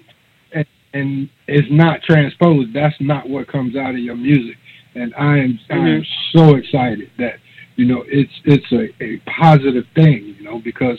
And, 0.95 1.29
it's 1.47 1.69
not 1.71 2.01
transposed. 2.03 2.73
That's 2.73 2.95
not 3.01 3.29
what 3.29 3.49
comes 3.49 3.77
out 3.77 3.91
of 3.91 3.99
your 3.99 4.17
music. 4.17 4.57
And 4.95 5.15
I 5.15 5.37
am 5.39 5.59
mm-hmm. 5.69 5.73
I 5.75 5.89
am 5.91 6.07
so 6.35 6.55
excited 6.55 7.11
that 7.19 7.35
you 7.77 7.85
know 7.85 8.03
it's 8.07 8.33
it's 8.47 8.73
a, 8.73 9.05
a 9.05 9.19
positive 9.39 9.85
thing. 9.95 10.37
You 10.39 10.45
know 10.45 10.63
because 10.65 10.99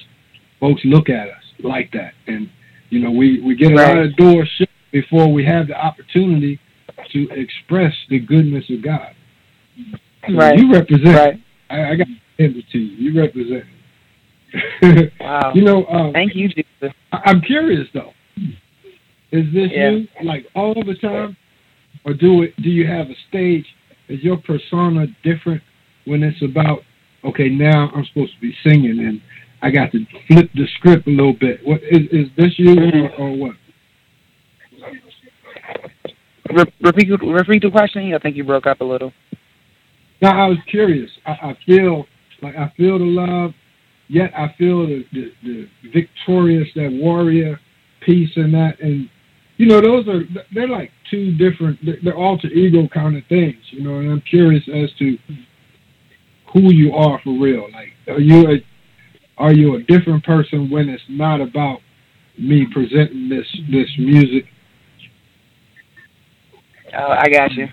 folks 0.60 0.82
look 0.86 1.10
at 1.10 1.30
us 1.30 1.44
like 1.64 1.92
that 1.94 2.14
and 2.28 2.48
you 2.90 3.00
know, 3.00 3.12
we, 3.12 3.42
we 3.42 3.56
get 3.56 3.72
a 3.72 3.76
lot 3.76 3.98
of 3.98 4.16
doors 4.16 4.50
shut 4.58 4.70
before 4.92 5.32
we 5.32 5.46
have 5.46 5.68
the 5.68 5.76
opportunity 5.76 6.60
to 7.12 7.28
express 7.32 7.94
the 8.10 8.20
goodness 8.20 8.64
of 8.70 8.84
God. 8.84 9.14
So 10.28 10.36
right. 10.36 10.58
You 10.58 10.72
represent. 10.72 11.16
Right. 11.16 11.44
I, 11.70 11.92
I 11.92 11.96
got 11.96 12.08
to 12.08 12.44
hand 12.44 12.56
it 12.56 12.66
to 12.72 12.78
you. 12.78 13.12
You 13.12 13.22
represent. 13.22 13.66
wow. 15.20 15.52
You 15.54 15.64
know. 15.64 15.86
Um, 15.88 16.14
Thank 16.14 16.36
you, 16.36 16.48
Jesus. 16.48 16.96
I, 17.12 17.22
I'm 17.26 17.42
curious 17.42 17.88
though. 17.94 18.14
Is 19.32 19.46
this 19.54 19.70
yeah. 19.72 19.90
you 19.90 20.08
like 20.24 20.46
all 20.56 20.74
the 20.74 20.96
time, 20.96 21.36
or 22.06 22.14
do 22.14 22.44
it? 22.44 22.56
Do 22.62 22.70
you 22.70 22.88
have 22.88 23.08
a 23.08 23.16
stage? 23.30 23.66
Is 24.08 24.24
your 24.24 24.38
persona 24.38 25.08
different 25.24 25.62
when 26.06 26.24
it's 26.24 26.42
about? 26.42 26.80
Okay, 27.24 27.50
now 27.50 27.90
I'm 27.96 28.06
supposed 28.06 28.36
to 28.36 28.42
be 28.42 28.54
singing, 28.64 29.00
and 29.00 29.22
I 29.62 29.72
got 29.72 29.92
to 29.94 30.06
flip 30.28 30.50
the 30.54 30.68
script 30.78 31.08
a 31.08 31.10
little 31.10 31.34
bit. 31.34 31.60
What 31.64 31.82
is 31.84 32.08
is 32.12 32.28
this 32.38 32.54
you 32.58 32.72
or, 32.72 32.92
mm-hmm. 32.92 33.22
or 33.22 33.38
what? 33.38 33.56
repeat 36.82 37.10
repeat 37.22 37.62
the 37.64 37.72
question. 37.72 38.14
I 38.14 38.20
think 38.20 38.36
you 38.36 38.44
broke 38.44 38.68
up 38.68 38.82
a 38.82 38.86
little. 38.86 39.12
No, 40.22 40.30
I 40.30 40.48
was 40.48 40.58
curious. 40.70 41.10
I, 41.26 41.32
I 41.32 41.58
feel 41.66 42.06
like 42.42 42.56
I 42.56 42.72
feel 42.78 43.00
the 43.00 43.06
love, 43.06 43.52
yet 44.08 44.32
I 44.36 44.54
feel 44.58 44.88
the, 44.88 45.06
the, 45.12 45.32
the 45.44 45.68
victorious, 45.94 46.68
that 46.76 46.92
warrior 46.92 47.60
piece 48.06 48.32
and 48.36 48.54
that, 48.54 48.80
and 48.82 49.10
you 49.58 49.68
know 49.68 49.82
those 49.82 50.08
are 50.08 50.22
they're 50.54 50.68
like 50.68 50.92
two 51.10 51.32
different, 51.38 51.80
they're 52.04 52.16
alter 52.18 52.48
ego 52.48 52.88
kind 52.94 53.18
of 53.18 53.24
things, 53.28 53.58
you 53.70 53.84
know. 53.84 54.00
And 54.00 54.12
I'm 54.12 54.22
curious 54.22 54.64
as 54.68 54.90
to 55.00 55.18
who 56.54 56.74
you 56.74 56.94
are 56.94 57.20
for 57.24 57.40
real. 57.40 57.68
Like, 57.72 57.94
are 58.08 58.20
you 58.20 58.52
a 58.52 58.56
are 59.38 59.54
you 59.54 59.76
a 59.76 59.84
different 59.84 60.24
person 60.24 60.70
when 60.70 60.90
it's 60.90 61.04
not 61.10 61.42
about 61.42 61.80
me 62.38 62.68
presenting 62.72 63.30
this 63.30 63.48
this 63.70 63.90
music? 63.98 64.46
Oh, 66.98 67.12
I 67.12 67.30
got 67.30 67.52
you. 67.54 67.68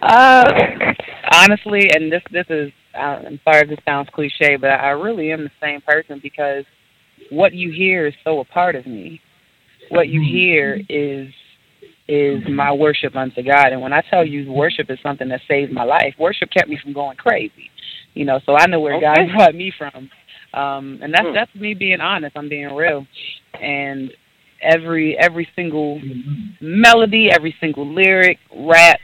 Uh, 0.00 0.94
honestly, 1.32 1.90
and 1.94 2.12
this 2.12 2.22
this 2.30 2.46
is 2.48 2.72
uh, 2.94 3.22
I'm 3.26 3.40
sorry 3.44 3.62
if 3.62 3.68
this 3.68 3.78
sounds 3.84 4.08
cliche, 4.12 4.56
but 4.56 4.70
I 4.70 4.90
really 4.90 5.32
am 5.32 5.44
the 5.44 5.50
same 5.60 5.80
person 5.80 6.20
because 6.22 6.64
what 7.30 7.52
you 7.52 7.70
hear 7.72 8.06
is 8.06 8.14
so 8.24 8.40
a 8.40 8.44
part 8.44 8.76
of 8.76 8.86
me. 8.86 9.20
What 9.94 10.08
you 10.08 10.20
hear 10.20 10.80
is 10.88 11.28
is 12.06 12.42
my 12.48 12.72
worship 12.72 13.16
unto 13.16 13.42
God. 13.42 13.72
And 13.72 13.80
when 13.80 13.92
I 13.92 14.02
tell 14.10 14.26
you 14.26 14.50
worship 14.52 14.90
is 14.90 14.98
something 15.02 15.28
that 15.28 15.40
saved 15.48 15.72
my 15.72 15.84
life, 15.84 16.14
worship 16.18 16.50
kept 16.50 16.68
me 16.68 16.78
from 16.82 16.92
going 16.92 17.16
crazy. 17.16 17.70
You 18.12 18.26
know, 18.26 18.40
so 18.44 18.54
I 18.56 18.66
know 18.66 18.80
where 18.80 18.96
okay. 18.96 19.06
God 19.06 19.32
brought 19.36 19.54
me 19.54 19.72
from. 19.76 20.10
Um, 20.52 21.00
and 21.02 21.12
that's 21.12 21.26
hmm. 21.26 21.34
that's 21.34 21.54
me 21.54 21.74
being 21.74 22.00
honest. 22.00 22.36
I'm 22.36 22.48
being 22.48 22.74
real. 22.74 23.06
And 23.60 24.12
every 24.62 25.16
every 25.18 25.48
single 25.56 26.00
melody, 26.60 27.28
every 27.30 27.54
single 27.60 27.92
lyric, 27.92 28.38
rap, 28.54 29.00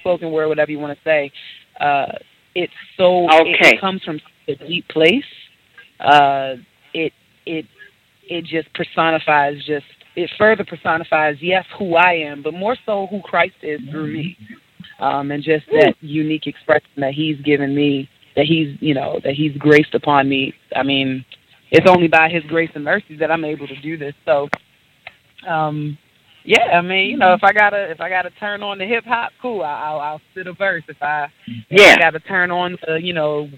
spoken 0.00 0.30
word, 0.30 0.48
whatever 0.48 0.70
you 0.70 0.78
want 0.78 0.96
to 0.96 1.04
say, 1.04 1.32
uh, 1.80 2.12
it's 2.54 2.72
so 2.96 3.24
okay. 3.24 3.50
it, 3.50 3.74
it 3.74 3.80
comes 3.80 4.02
from 4.02 4.20
a 4.48 4.54
deep 4.54 4.86
place. 4.88 5.24
Uh, 5.98 6.54
it 6.92 7.12
it 7.46 7.66
it 8.28 8.44
just 8.44 8.72
personifies 8.74 9.56
just 9.66 9.86
it 10.16 10.30
further 10.38 10.64
personifies 10.64 11.36
yes 11.40 11.64
who 11.78 11.96
I 11.96 12.12
am, 12.14 12.42
but 12.42 12.54
more 12.54 12.76
so 12.86 13.06
who 13.10 13.20
Christ 13.22 13.56
is 13.62 13.80
through 13.90 14.12
me, 14.12 14.36
um, 15.00 15.30
and 15.30 15.42
just 15.42 15.66
that 15.72 15.94
unique 16.00 16.46
expression 16.46 16.90
that 16.98 17.14
He's 17.14 17.40
given 17.40 17.74
me 17.74 18.08
that 18.36 18.46
he's 18.46 18.76
you 18.80 18.94
know 18.94 19.20
that 19.24 19.34
he's 19.34 19.56
graced 19.56 19.94
upon 19.94 20.28
me. 20.28 20.54
I 20.74 20.82
mean, 20.82 21.24
it's 21.70 21.88
only 21.88 22.08
by 22.08 22.28
his 22.28 22.42
grace 22.44 22.70
and 22.74 22.84
mercy 22.84 23.16
that 23.18 23.30
I'm 23.30 23.44
able 23.44 23.66
to 23.66 23.80
do 23.80 23.96
this. 23.96 24.14
So, 24.24 24.48
um, 25.48 25.96
yeah, 26.44 26.78
I 26.78 26.80
mean, 26.80 27.10
you 27.10 27.16
know, 27.16 27.32
if 27.32 27.44
I 27.44 27.52
gotta 27.52 27.90
if 27.90 28.00
I 28.00 28.08
gotta 28.08 28.30
turn 28.30 28.62
on 28.62 28.78
the 28.78 28.86
hip 28.86 29.04
hop, 29.04 29.32
cool. 29.40 29.62
I, 29.62 29.92
will 29.92 30.00
I'll 30.00 30.20
spit 30.32 30.46
a 30.46 30.52
verse. 30.52 30.84
If 30.88 31.02
I 31.02 31.28
if 31.46 31.64
yeah, 31.70 31.94
I 31.94 31.98
gotta 31.98 32.20
turn 32.20 32.50
on 32.50 32.76
the 32.86 33.00
you 33.00 33.12
know 33.12 33.48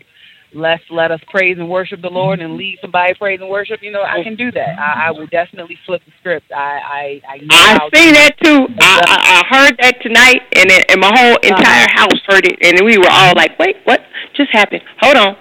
let's 0.54 0.82
let 0.90 1.10
us 1.10 1.20
praise 1.28 1.56
and 1.58 1.68
worship 1.68 2.02
the 2.02 2.10
Lord 2.10 2.40
and 2.40 2.56
lead 2.56 2.78
somebody 2.80 3.14
praise 3.14 3.40
and 3.40 3.50
worship. 3.50 3.80
You 3.82 3.90
know, 3.90 4.02
I 4.02 4.22
can 4.22 4.36
do 4.36 4.50
that. 4.52 4.78
I, 4.78 5.08
I 5.08 5.10
will 5.10 5.26
definitely 5.26 5.78
flip 5.86 6.02
the 6.04 6.12
script. 6.20 6.52
I 6.52 6.58
I 6.58 7.22
I, 7.28 7.36
know 7.38 7.46
I 7.50 7.88
see 7.94 8.12
that 8.12 8.34
too. 8.42 8.66
I, 8.80 9.42
I 9.42 9.56
heard 9.56 9.76
that 9.80 10.00
tonight, 10.02 10.42
and 10.56 10.70
it, 10.70 10.90
and 10.90 11.00
my 11.00 11.08
whole 11.08 11.34
uh-huh. 11.34 11.48
entire 11.48 11.84
uh-huh. 11.84 12.08
house 12.08 12.20
heard 12.28 12.46
it, 12.46 12.58
and 12.62 12.84
we 12.84 12.98
were 12.98 13.10
all 13.10 13.34
like, 13.36 13.58
"Wait, 13.58 13.76
what 13.84 14.00
just 14.36 14.50
happened? 14.52 14.82
Hold 15.00 15.16
on, 15.16 15.36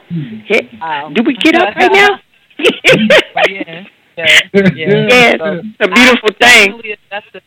Hit. 0.48 0.66
Um, 0.82 1.14
do 1.14 1.24
we 1.26 1.36
get 1.36 1.56
up 1.56 1.76
right 1.76 1.92
now?" 1.92 2.20
yeah, 2.60 3.84
yeah, 4.18 4.40
yeah. 4.54 5.08
yeah 5.10 5.32
so, 5.38 5.62
it's 5.62 5.82
a 5.82 5.88
beautiful 5.88 6.30
I, 6.42 6.46
thing. 6.46 6.82
That's 7.12 7.26
the, 7.34 7.42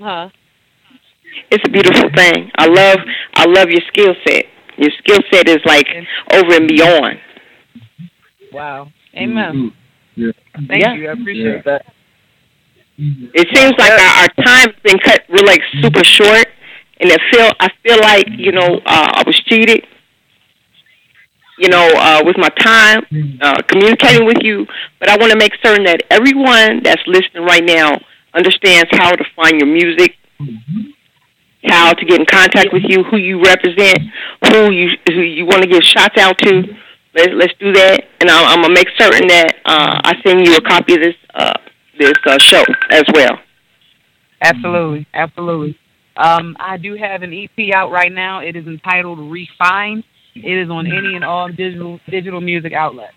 huh? 0.00 0.28
It's 1.50 1.64
a 1.66 1.70
beautiful 1.70 2.10
thing. 2.14 2.50
I 2.56 2.66
love 2.66 2.98
I 3.34 3.44
love 3.46 3.68
your 3.68 3.82
skill 3.88 4.14
set. 4.26 4.46
Your 4.82 4.90
skill 4.98 5.20
set 5.32 5.48
is 5.48 5.62
like 5.64 5.86
over 6.34 6.54
and 6.54 6.66
beyond. 6.68 7.20
Wow. 8.52 8.90
Amen. 9.16 9.52
Mhm. 9.54 9.72
Yeah. 10.16 10.32
Thank 10.68 10.82
Yeah. 10.82 10.94
you. 10.94 11.08
I 11.08 11.12
appreciate 11.12 11.54
Yeah. 11.56 11.62
that. 11.64 11.86
It 12.98 13.46
seems 13.56 13.72
like 13.78 13.92
our, 13.92 14.12
our 14.22 14.28
time's 14.44 14.76
been 14.82 14.98
cut 14.98 15.22
really 15.28 15.46
like 15.46 15.62
super 15.80 16.04
short, 16.04 16.46
and 17.00 17.10
I 17.10 17.16
feel 17.30 17.48
I 17.60 17.68
feel 17.82 17.98
like 18.00 18.26
you 18.36 18.52
know 18.52 18.80
uh, 18.84 19.08
I 19.18 19.22
was 19.26 19.38
cheated. 19.48 19.86
You 21.58 21.68
know, 21.68 21.86
uh, 21.96 22.22
with 22.24 22.36
my 22.38 22.48
time 22.58 23.04
uh, 23.40 23.62
communicating 23.68 24.26
with 24.26 24.38
you, 24.42 24.66
but 24.98 25.08
I 25.08 25.16
want 25.16 25.30
to 25.32 25.38
make 25.38 25.52
certain 25.64 25.84
that 25.84 26.02
everyone 26.10 26.82
that's 26.82 27.02
listening 27.06 27.44
right 27.44 27.62
now 27.62 28.00
understands 28.34 28.88
how 28.92 29.12
to 29.12 29.24
find 29.36 29.60
your 29.60 29.68
music, 29.68 30.16
how 31.64 31.92
to 31.92 32.04
get 32.04 32.20
in 32.20 32.26
contact 32.26 32.72
with 32.72 32.82
you, 32.86 33.04
who 33.04 33.16
you 33.16 33.42
represent, 33.42 33.98
who 34.48 34.72
you 34.72 34.90
who 35.08 35.20
you 35.20 35.46
want 35.46 35.62
to 35.62 35.68
give 35.68 35.82
shots 35.82 36.18
out 36.18 36.36
to. 36.38 36.62
Let's 37.14 37.32
let's 37.34 37.54
do 37.60 37.72
that, 37.72 38.04
and 38.20 38.30
I'm, 38.30 38.44
I'm 38.46 38.62
gonna 38.62 38.74
make 38.74 38.88
certain 38.98 39.28
that 39.28 39.54
uh, 39.64 40.00
I 40.04 40.14
send 40.26 40.46
you 40.46 40.56
a 40.56 40.60
copy 40.60 40.94
of 40.94 41.00
this 41.00 41.14
uh, 41.34 41.52
this 41.98 42.14
uh, 42.26 42.38
show 42.38 42.64
as 42.90 43.04
well. 43.14 43.38
Absolutely, 44.40 45.06
absolutely. 45.14 45.78
Um, 46.16 46.56
I 46.58 46.76
do 46.76 46.96
have 46.96 47.22
an 47.22 47.32
EP 47.32 47.74
out 47.74 47.90
right 47.90 48.12
now. 48.12 48.40
It 48.40 48.56
is 48.56 48.66
entitled 48.66 49.18
Refined. 49.30 50.04
It 50.34 50.64
is 50.64 50.70
on 50.70 50.86
any 50.86 51.14
and 51.14 51.24
all 51.24 51.48
digital 51.48 52.00
digital 52.08 52.40
music 52.40 52.72
outlets. 52.72 53.14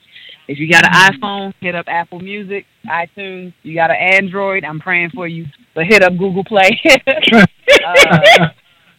If 0.48 0.60
you 0.60 0.70
got 0.72 0.86
an 0.86 0.92
iPhone, 0.94 1.54
hit 1.60 1.74
up 1.76 1.86
Apple 1.88 2.20
Music, 2.20 2.66
iTunes. 2.88 3.54
You 3.64 3.74
got 3.76 3.90
an 3.90 3.98
Android, 3.98 4.64
I'm 4.64 4.80
praying 4.80 5.10
for 5.14 5.28
you. 5.28 5.46
But 5.74 5.86
hit 5.86 6.04
up 6.04 6.14
Google 6.18 6.44
Play. 6.44 6.80
uh, 7.34 8.50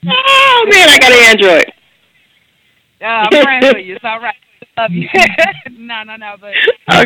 Oh 0.08 0.66
man, 0.70 0.88
I 0.88 0.98
got 1.00 1.12
an 1.12 1.18
Android. 1.30 1.72
uh, 3.00 3.04
I'm 3.04 3.44
praying 3.44 3.72
for 3.72 3.78
you. 3.78 3.94
It's 3.96 4.04
all 4.04 4.20
right. 4.20 4.34
Love 4.78 4.90
you. 4.92 5.08
no, 5.78 6.02
no, 6.04 6.16
no. 6.16 6.34
But 6.40 6.52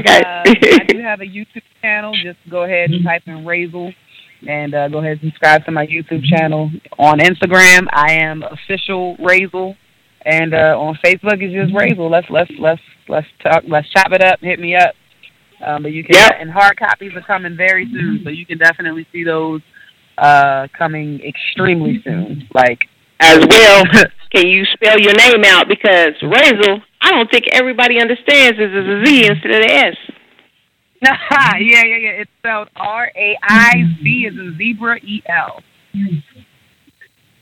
Okay. 0.01 0.21
uh, 0.23 0.43
I 0.45 0.85
do 0.89 0.99
have 1.01 1.21
a 1.21 1.25
YouTube 1.25 1.63
channel. 1.81 2.13
Just 2.23 2.39
go 2.51 2.65
ahead 2.65 2.91
and 2.91 3.05
type 3.05 3.23
in 3.27 3.45
Raizel, 3.45 3.95
and 4.49 4.75
uh, 4.75 4.89
go 4.89 4.99
ahead 4.99 5.19
and 5.23 5.31
subscribe 5.33 5.65
to 5.67 5.71
my 5.71 5.87
YouTube 5.87 6.25
channel. 6.25 6.71
On 6.99 7.19
Instagram, 7.21 7.87
I 7.93 8.13
am 8.15 8.43
official 8.43 9.17
Raizel, 9.19 9.77
and 10.25 10.55
uh, 10.55 10.77
on 10.79 10.99
Facebook 11.05 11.43
it's 11.43 11.53
just 11.53 11.73
Raizel. 11.75 12.11
Let's 12.11 12.29
let's 12.31 12.51
let's 12.59 12.83
let's 13.09 13.27
talk. 13.43 13.65
Let's 13.67 13.89
chop 13.91 14.13
it 14.13 14.23
up. 14.23 14.41
Hit 14.41 14.61
me 14.61 14.77
up. 14.77 14.95
Um, 15.65 15.83
but 15.83 15.93
you 15.93 16.03
can 16.05 16.15
Yep. 16.15 16.33
and 16.41 16.51
hard 16.51 16.79
copies 16.79 17.13
are 17.15 17.23
coming 17.23 17.57
very 17.57 17.87
soon, 17.91 18.21
so 18.25 18.31
you 18.31 18.47
can 18.47 18.59
definitely 18.59 19.07
see 19.13 19.25
those 19.25 19.61
uh, 20.19 20.69
coming 20.77 21.21
extremely 21.21 22.01
soon. 22.03 22.49
Like 22.55 22.87
As 23.21 23.39
well, 23.49 23.85
can 24.35 24.47
you 24.47 24.65
spell 24.65 24.99
your 24.99 25.15
name 25.15 25.45
out? 25.47 25.69
Because 25.69 26.15
Raizel, 26.23 26.83
I 27.03 27.11
don't 27.11 27.31
think 27.31 27.45
everybody 27.53 28.01
understands 28.01 28.59
this 28.59 28.71
is 28.71 28.87
a 28.89 29.05
Z 29.05 29.27
instead 29.27 29.51
of 29.53 29.61
an 29.63 29.71
S. 29.71 29.97
yeah, 31.03 31.57
yeah, 31.59 31.97
yeah. 31.97 32.11
It's 32.21 32.31
spelled 32.39 32.69
R 32.77 33.11
A 33.17 33.37
I 33.43 33.85
Z 34.03 34.27
as 34.29 34.35
in 34.35 34.57
zebra 34.59 34.99
E 34.99 35.23
L. 35.29 35.63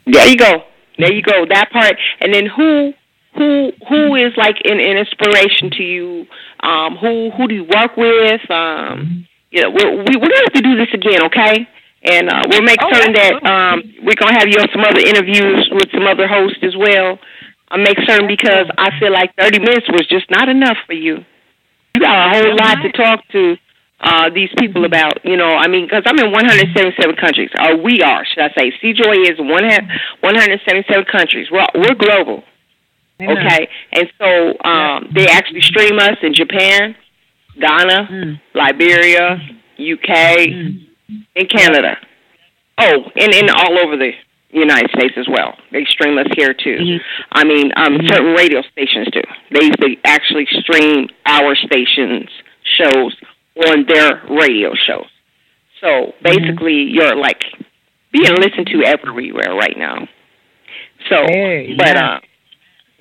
There 0.07 0.27
you 0.27 0.37
go. 0.37 0.63
There 0.99 1.13
you 1.13 1.23
go. 1.23 1.47
That 1.49 1.71
part. 1.71 1.95
And 2.21 2.35
then 2.35 2.47
who 2.47 2.93
who 3.37 3.71
who 3.89 4.15
is 4.17 4.33
like 4.37 4.57
an, 4.65 4.81
an 4.81 4.97
inspiration 4.99 5.71
to 5.79 5.83
you? 5.83 6.27
Um, 6.61 6.97
who 6.97 7.31
who 7.37 7.49
do 7.49 7.55
you 7.55 7.65
work 7.65 7.97
with? 7.97 8.43
Um, 8.51 9.27
you 9.51 9.63
know, 9.63 9.71
we're, 9.71 9.97
we 9.97 10.17
we're 10.17 10.29
gonna 10.29 10.47
have 10.51 10.59
to 10.59 10.63
do 10.63 10.77
this 10.77 10.93
again, 10.93 11.23
okay? 11.27 11.67
And 12.05 12.29
uh, 12.31 12.43
we'll 12.51 12.63
make 12.63 12.79
Oh, 12.83 12.93
certain 12.93 13.15
that 13.15 13.33
um, 13.47 13.83
we're 14.03 14.19
gonna 14.19 14.39
have 14.39 14.49
you 14.49 14.59
on 14.61 14.69
some 14.73 14.83
other 14.83 15.01
interviews 15.01 15.69
with 15.73 15.91
some 15.93 16.07
other 16.07 16.29
hosts 16.29 16.59
as 16.63 16.77
well. 16.77 17.19
I'll 17.71 17.83
make 17.83 17.99
certain 18.07 18.27
because 18.27 18.67
I 18.79 18.91
feel 18.99 19.13
like 19.13 19.35
30 19.37 19.59
minutes 19.61 19.87
was 19.91 20.07
just 20.09 20.31
not 20.31 20.49
enough 20.49 20.79
for 20.87 20.95
you. 20.95 21.25
You 21.95 22.01
got 22.01 22.15
a 22.15 22.39
whole 22.39 22.57
lot 22.57 22.77
to 22.83 22.93
talk 22.93 23.21
to 23.33 23.57
uh, 24.01 24.31
these 24.31 24.51
people 24.59 24.85
about. 24.85 25.25
You 25.25 25.37
know, 25.37 25.49
I 25.51 25.69
mean, 25.69 25.87
because 25.87 26.03
I'm 26.07 26.19
in 26.19 26.31
177 26.33 27.17
countries. 27.17 27.51
Or 27.59 27.77
we 27.77 28.01
are, 28.03 28.25
should 28.25 28.43
I 28.43 28.51
say? 28.57 28.73
CJoy 28.83 29.31
is 29.31 29.39
one 29.39 29.65
177 30.21 31.05
countries. 31.11 31.49
We're 31.51 31.67
we're 31.75 31.95
global. 31.95 32.45
Okay, 33.21 33.69
and 33.93 34.09
so 34.19 34.55
um, 34.65 35.09
they 35.13 35.27
actually 35.27 35.63
stream 35.63 35.99
us 35.99 36.17
in 36.23 36.35
Japan, 36.35 36.95
Ghana, 37.61 38.09
Mm. 38.11 38.41
Liberia, 38.55 39.41
UK, 39.77 40.09
and 41.35 41.51
Canada. 41.51 41.97
Oh, 42.79 43.11
and, 43.17 43.35
and 43.35 43.51
all 43.51 43.77
over 43.85 43.97
the 43.97 44.13
United 44.51 44.91
States 44.91 45.15
as 45.17 45.27
well. 45.29 45.57
They 45.73 45.85
stream 45.87 46.17
us 46.17 46.29
here 46.37 46.55
too. 46.55 46.79
Mhm. 46.79 47.01
I 47.33 47.45
mean, 47.45 47.73
um, 47.77 47.99
certain 48.07 48.35
radio 48.35 48.63
stations 48.73 49.09
do. 49.11 49.23
They 49.51 49.69
they 49.81 49.99
actually 50.05 50.47
stream 50.61 51.09
our 51.27 51.57
stations 51.57 52.31
shows 52.63 53.17
on 53.67 53.85
their 53.89 54.23
radio 54.31 54.73
shows. 54.75 55.07
So 55.81 56.13
basically, 56.23 56.83
you're 56.91 57.17
like 57.17 57.43
being 58.13 58.35
listened 58.37 58.67
to 58.69 58.83
everywhere 58.85 59.55
right 59.55 59.77
now. 59.77 60.09
So, 61.09 61.17
Hey, 61.27 61.75
but 61.77 61.95
yeah. 61.95 62.17
uh, 62.17 62.21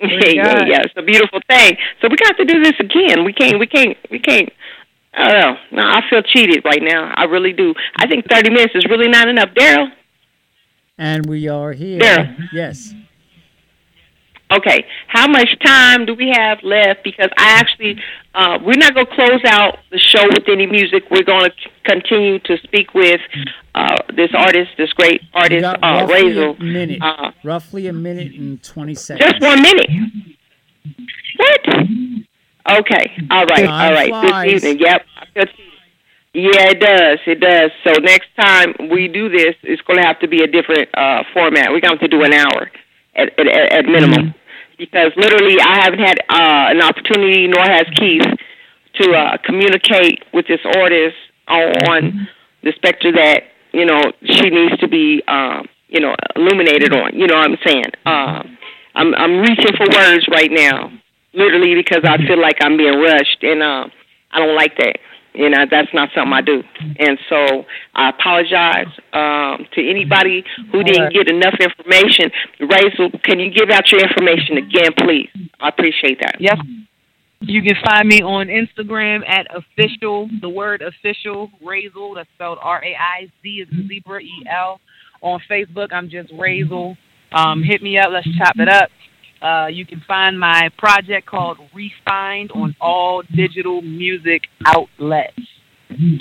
yeah, 0.00 0.30
yeah, 0.32 0.64
yeah, 0.66 0.80
it's 0.84 0.94
a 0.96 1.02
beautiful 1.02 1.40
thing. 1.50 1.76
So 2.00 2.08
we 2.08 2.16
got 2.16 2.36
to 2.36 2.44
do 2.44 2.62
this 2.62 2.74
again. 2.78 3.24
We 3.24 3.32
can't, 3.32 3.58
we 3.58 3.66
can't, 3.66 3.96
we 4.10 4.20
can't. 4.20 4.48
I 5.12 5.28
don't 5.32 5.40
know. 5.40 5.56
No, 5.72 5.82
I 5.82 6.02
feel 6.08 6.22
cheated 6.22 6.64
right 6.64 6.82
now. 6.82 7.12
I 7.16 7.24
really 7.24 7.52
do. 7.52 7.74
I 7.96 8.06
think 8.06 8.26
thirty 8.30 8.50
minutes 8.50 8.74
is 8.76 8.84
really 8.88 9.08
not 9.08 9.26
enough, 9.28 9.48
Daryl. 9.58 9.88
And 10.98 11.26
we 11.26 11.48
are 11.48 11.72
here. 11.72 11.98
There. 11.98 12.36
Yes. 12.52 12.94
Okay, 14.50 14.86
how 15.08 15.26
much 15.28 15.48
time 15.62 16.06
do 16.06 16.14
we 16.14 16.30
have 16.34 16.58
left? 16.62 17.04
Because 17.04 17.28
I 17.36 17.50
actually, 17.58 18.00
uh, 18.34 18.58
we're 18.64 18.78
not 18.78 18.94
going 18.94 19.04
to 19.06 19.14
close 19.14 19.42
out 19.44 19.76
the 19.90 19.98
show 19.98 20.24
with 20.24 20.48
any 20.48 20.64
music. 20.66 21.04
We're 21.10 21.22
going 21.22 21.50
to 21.50 21.70
continue 21.84 22.38
to 22.40 22.56
speak 22.62 22.94
with 22.94 23.20
uh, 23.74 23.96
this 24.16 24.30
artist, 24.34 24.70
this 24.78 24.90
great 24.94 25.20
artist, 25.34 25.64
uh, 25.66 25.76
roughly 25.82 26.22
Raizel. 26.32 26.58
a 26.58 26.62
minute. 26.64 27.02
Uh, 27.02 27.32
roughly 27.44 27.88
a 27.88 27.92
minute 27.92 28.32
and 28.34 28.62
20 28.62 28.94
seconds. 28.94 29.30
just 29.30 29.42
one 29.42 29.60
minute. 29.60 29.90
What? 31.36 32.80
Okay, 32.80 33.12
all 33.30 33.44
right, 33.44 33.64
Time 33.64 33.68
all 33.70 33.92
right. 33.92 34.08
flies. 34.08 34.50
This 34.50 34.64
evening, 34.64 34.80
yep. 34.80 35.02
I 35.16 35.26
feel 35.34 35.44
cheated. 35.44 35.64
Yeah, 36.34 36.70
it 36.70 36.80
does. 36.80 37.18
It 37.26 37.40
does. 37.40 37.70
So 37.84 37.92
next 38.00 38.28
time 38.38 38.74
we 38.90 39.08
do 39.08 39.28
this, 39.28 39.56
it's 39.62 39.82
going 39.82 40.00
to 40.00 40.06
have 40.06 40.20
to 40.20 40.28
be 40.28 40.42
a 40.42 40.46
different 40.46 40.88
uh, 40.94 41.24
format. 41.34 41.70
We're 41.70 41.80
going 41.80 41.98
to 41.98 42.00
have 42.00 42.00
to 42.00 42.08
do 42.08 42.22
an 42.22 42.32
hour 42.32 42.70
at 43.18 43.38
at, 43.38 43.72
at 43.72 43.84
minimum 43.86 44.34
because 44.78 45.12
literally 45.16 45.60
I 45.60 45.82
haven't 45.82 45.98
had 45.98 46.18
uh, 46.30 46.70
an 46.70 46.80
opportunity, 46.80 47.48
nor 47.48 47.64
has 47.64 47.86
Keith, 47.96 48.22
to 48.94 49.12
uh, 49.12 49.36
communicate 49.44 50.24
with 50.32 50.46
this 50.46 50.60
artist 50.64 51.16
on 51.48 52.28
the 52.62 52.72
specter 52.76 53.12
that 53.12 53.42
you 53.72 53.84
know 53.84 54.00
she 54.24 54.50
needs 54.50 54.78
to 54.78 54.88
be, 54.88 55.22
um, 55.28 55.66
you 55.88 56.00
know, 56.00 56.14
illuminated 56.36 56.92
on. 56.94 57.14
You 57.14 57.26
know 57.26 57.36
what 57.36 57.50
I'm 57.50 57.58
saying? 57.66 57.92
Um, 58.06 58.58
I'm 58.94 59.14
I'm 59.14 59.40
reaching 59.40 59.76
for 59.76 59.86
words 59.92 60.26
right 60.30 60.50
now, 60.50 60.90
literally 61.34 61.74
because 61.74 62.02
I 62.04 62.16
feel 62.26 62.40
like 62.40 62.56
I'm 62.60 62.76
being 62.76 62.98
rushed, 62.98 63.42
and 63.42 63.62
uh, 63.62 63.88
I 64.32 64.38
don't 64.38 64.56
like 64.56 64.76
that. 64.78 64.98
You 65.38 65.48
know, 65.50 65.66
that's 65.70 65.94
not 65.94 66.08
something 66.16 66.32
I 66.32 66.40
do. 66.42 66.64
And 66.98 67.16
so 67.28 67.64
I 67.94 68.10
apologize 68.10 68.90
um, 69.12 69.64
to 69.72 69.88
anybody 69.88 70.42
who 70.72 70.82
didn't 70.82 71.12
get 71.12 71.30
enough 71.30 71.54
information. 71.60 72.32
Raizel, 72.60 73.22
can 73.22 73.38
you 73.38 73.48
give 73.52 73.70
out 73.70 73.92
your 73.92 74.00
information 74.00 74.58
again, 74.58 74.90
please? 74.98 75.30
I 75.60 75.68
appreciate 75.68 76.18
that. 76.22 76.40
Yes. 76.40 76.58
You 77.40 77.62
can 77.62 77.76
find 77.84 78.08
me 78.08 78.20
on 78.20 78.48
Instagram 78.48 79.20
at 79.28 79.46
official, 79.54 80.28
the 80.40 80.48
word 80.48 80.82
official, 80.82 81.52
Raizel, 81.64 82.16
that's 82.16 82.28
spelled 82.34 82.58
R 82.60 82.82
A 82.84 82.96
I 82.96 83.30
Z 83.40 83.48
is 83.48 83.68
zebra 83.86 84.20
E 84.20 84.44
L. 84.50 84.80
On 85.20 85.40
Facebook, 85.48 85.92
I'm 85.92 86.10
just 86.10 86.32
Raizel. 86.32 86.96
Um, 87.30 87.62
hit 87.62 87.80
me 87.80 87.96
up, 87.96 88.08
let's 88.12 88.26
chop 88.38 88.54
it 88.56 88.68
up. 88.68 88.90
Uh, 89.40 89.66
you 89.70 89.86
can 89.86 90.02
find 90.06 90.38
my 90.38 90.68
project 90.78 91.26
called 91.26 91.58
Refined 91.74 92.50
on 92.52 92.74
all 92.80 93.22
digital 93.34 93.82
music 93.82 94.42
outlets. 94.66 95.38
And 95.90 96.20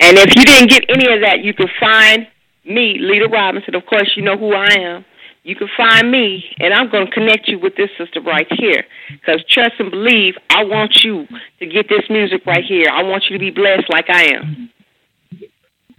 if 0.00 0.34
you 0.36 0.44
didn't 0.44 0.70
get 0.70 0.84
any 0.88 1.12
of 1.12 1.20
that, 1.22 1.42
you 1.42 1.54
can 1.54 1.68
find 1.80 2.26
me, 2.64 2.96
Lita 2.98 3.28
Robinson. 3.28 3.74
Of 3.74 3.86
course, 3.86 4.12
you 4.16 4.22
know 4.22 4.36
who 4.36 4.52
I 4.54 4.68
am. 4.78 5.04
You 5.44 5.56
can 5.56 5.68
find 5.76 6.10
me, 6.10 6.44
and 6.60 6.72
I'm 6.72 6.88
going 6.88 7.06
to 7.06 7.12
connect 7.12 7.48
you 7.48 7.58
with 7.58 7.74
this 7.74 7.90
sister 7.98 8.20
right 8.20 8.46
here. 8.50 8.84
Because 9.10 9.44
trust 9.50 9.74
and 9.80 9.90
believe, 9.90 10.34
I 10.50 10.62
want 10.62 11.00
you 11.02 11.26
to 11.58 11.66
get 11.66 11.88
this 11.88 12.04
music 12.08 12.46
right 12.46 12.64
here. 12.64 12.86
I 12.92 13.02
want 13.02 13.24
you 13.28 13.36
to 13.36 13.40
be 13.40 13.50
blessed 13.50 13.90
like 13.90 14.08
I 14.08 14.24
am. 14.26 14.70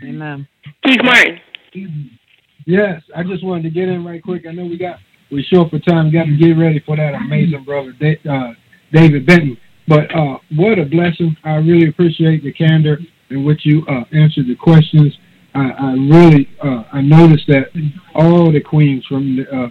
Amen. 0.02 0.48
Keith 0.86 1.02
Martin. 1.04 1.40
Yes, 2.66 3.02
I 3.16 3.24
just 3.24 3.44
wanted 3.44 3.64
to 3.64 3.70
get 3.70 3.90
in 3.90 4.06
right 4.06 4.24
quick. 4.24 4.46
I 4.48 4.54
know 4.54 4.66
we 4.66 4.78
got 4.78 5.00
we're 5.34 5.43
short 5.43 5.69
for 5.72 5.80
time. 5.80 6.06
We 6.06 6.12
got 6.12 6.26
to 6.26 6.38
get 6.38 6.52
ready 6.58 6.80
for 6.86 6.96
that 6.96 7.13
amazing 7.15 7.63
brother, 7.63 7.93
uh, 8.30 8.54
David 8.91 9.26
Benton. 9.26 9.58
But 9.88 10.13
uh, 10.15 10.38
what 10.56 10.80
a 10.80 10.86
blessing! 10.86 11.36
I 11.43 11.56
really 11.56 11.89
appreciate 11.89 12.43
the 12.43 12.54
candor 12.54 13.00
in 13.30 13.43
which 13.43 13.65
you 13.65 13.86
uh, 13.88 14.04
answered 14.13 14.48
the 14.48 14.56
questions. 14.56 15.13
I, 15.56 15.69
I 15.72 15.91
really 15.93 16.48
uh, 16.63 16.84
I 16.93 17.02
noticed 17.02 17.48
that 17.48 17.65
all 18.15 18.52
the 18.52 18.62
queens 18.62 19.06
from 19.08 19.38
the 19.38 19.43
uh, 19.50 19.69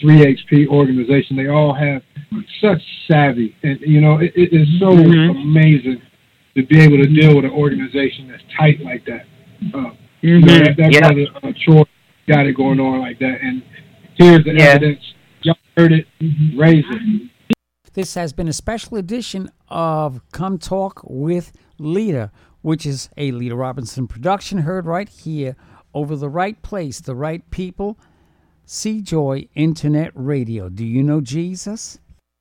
3HP 0.00 0.68
organization, 0.68 1.36
they 1.36 1.48
all 1.48 1.74
have 1.74 2.02
such 2.60 2.80
savvy, 3.10 3.56
and 3.62 3.80
you 3.80 4.00
know 4.00 4.18
it, 4.18 4.32
it 4.36 4.52
is 4.52 4.68
so 4.78 4.90
Mhm. 4.92 5.42
amazing 5.42 6.00
to 6.56 6.62
be 6.66 6.80
able 6.80 6.98
to 6.98 7.06
deal 7.06 7.36
with 7.36 7.44
an 7.44 7.50
organization 7.50 8.28
that's 8.28 8.42
tight 8.56 8.80
like 8.82 9.04
that. 9.06 9.24
Uh, 9.74 9.90
you 10.20 10.40
know, 10.40 10.46
that, 10.58 10.76
that 10.76 10.92
Yep. 10.92 11.00
brother 11.00 11.26
uh, 11.42 11.52
Troy 11.64 11.82
got 12.28 12.46
it 12.46 12.54
going 12.56 12.78
on 12.80 13.00
like 13.00 13.18
that, 13.18 13.40
and 13.42 13.62
here's 14.20 14.44
the 14.44 14.52
Yeah. 14.52 14.64
evidence. 14.64 15.14
Y'all 15.42 15.56
heard 15.76 15.92
it, 15.92 16.06
raise 16.56 16.84
it. 16.88 17.30
This 17.94 18.14
has 18.14 18.32
been 18.32 18.48
a 18.48 18.52
special 18.52 18.96
edition 18.98 19.50
of 19.68 20.20
Come 20.32 20.58
Talk 20.58 21.00
with 21.04 21.52
Lita, 21.78 22.30
which 22.62 22.84
is 22.86 23.08
a 23.16 23.32
Lita 23.32 23.56
Robinson 23.56 24.06
production 24.06 24.58
heard 24.58 24.86
right 24.86 25.08
here 25.08 25.56
over 25.94 26.14
the 26.14 26.28
right 26.28 26.60
place, 26.62 27.00
the 27.00 27.16
right 27.16 27.48
people. 27.50 27.98
See 28.64 29.00
Joy 29.02 29.48
Internet 29.54 30.12
Radio. 30.14 30.68
Do 30.68 30.84
you 30.84 31.02
know 31.02 31.20
Jesus? 31.20 31.98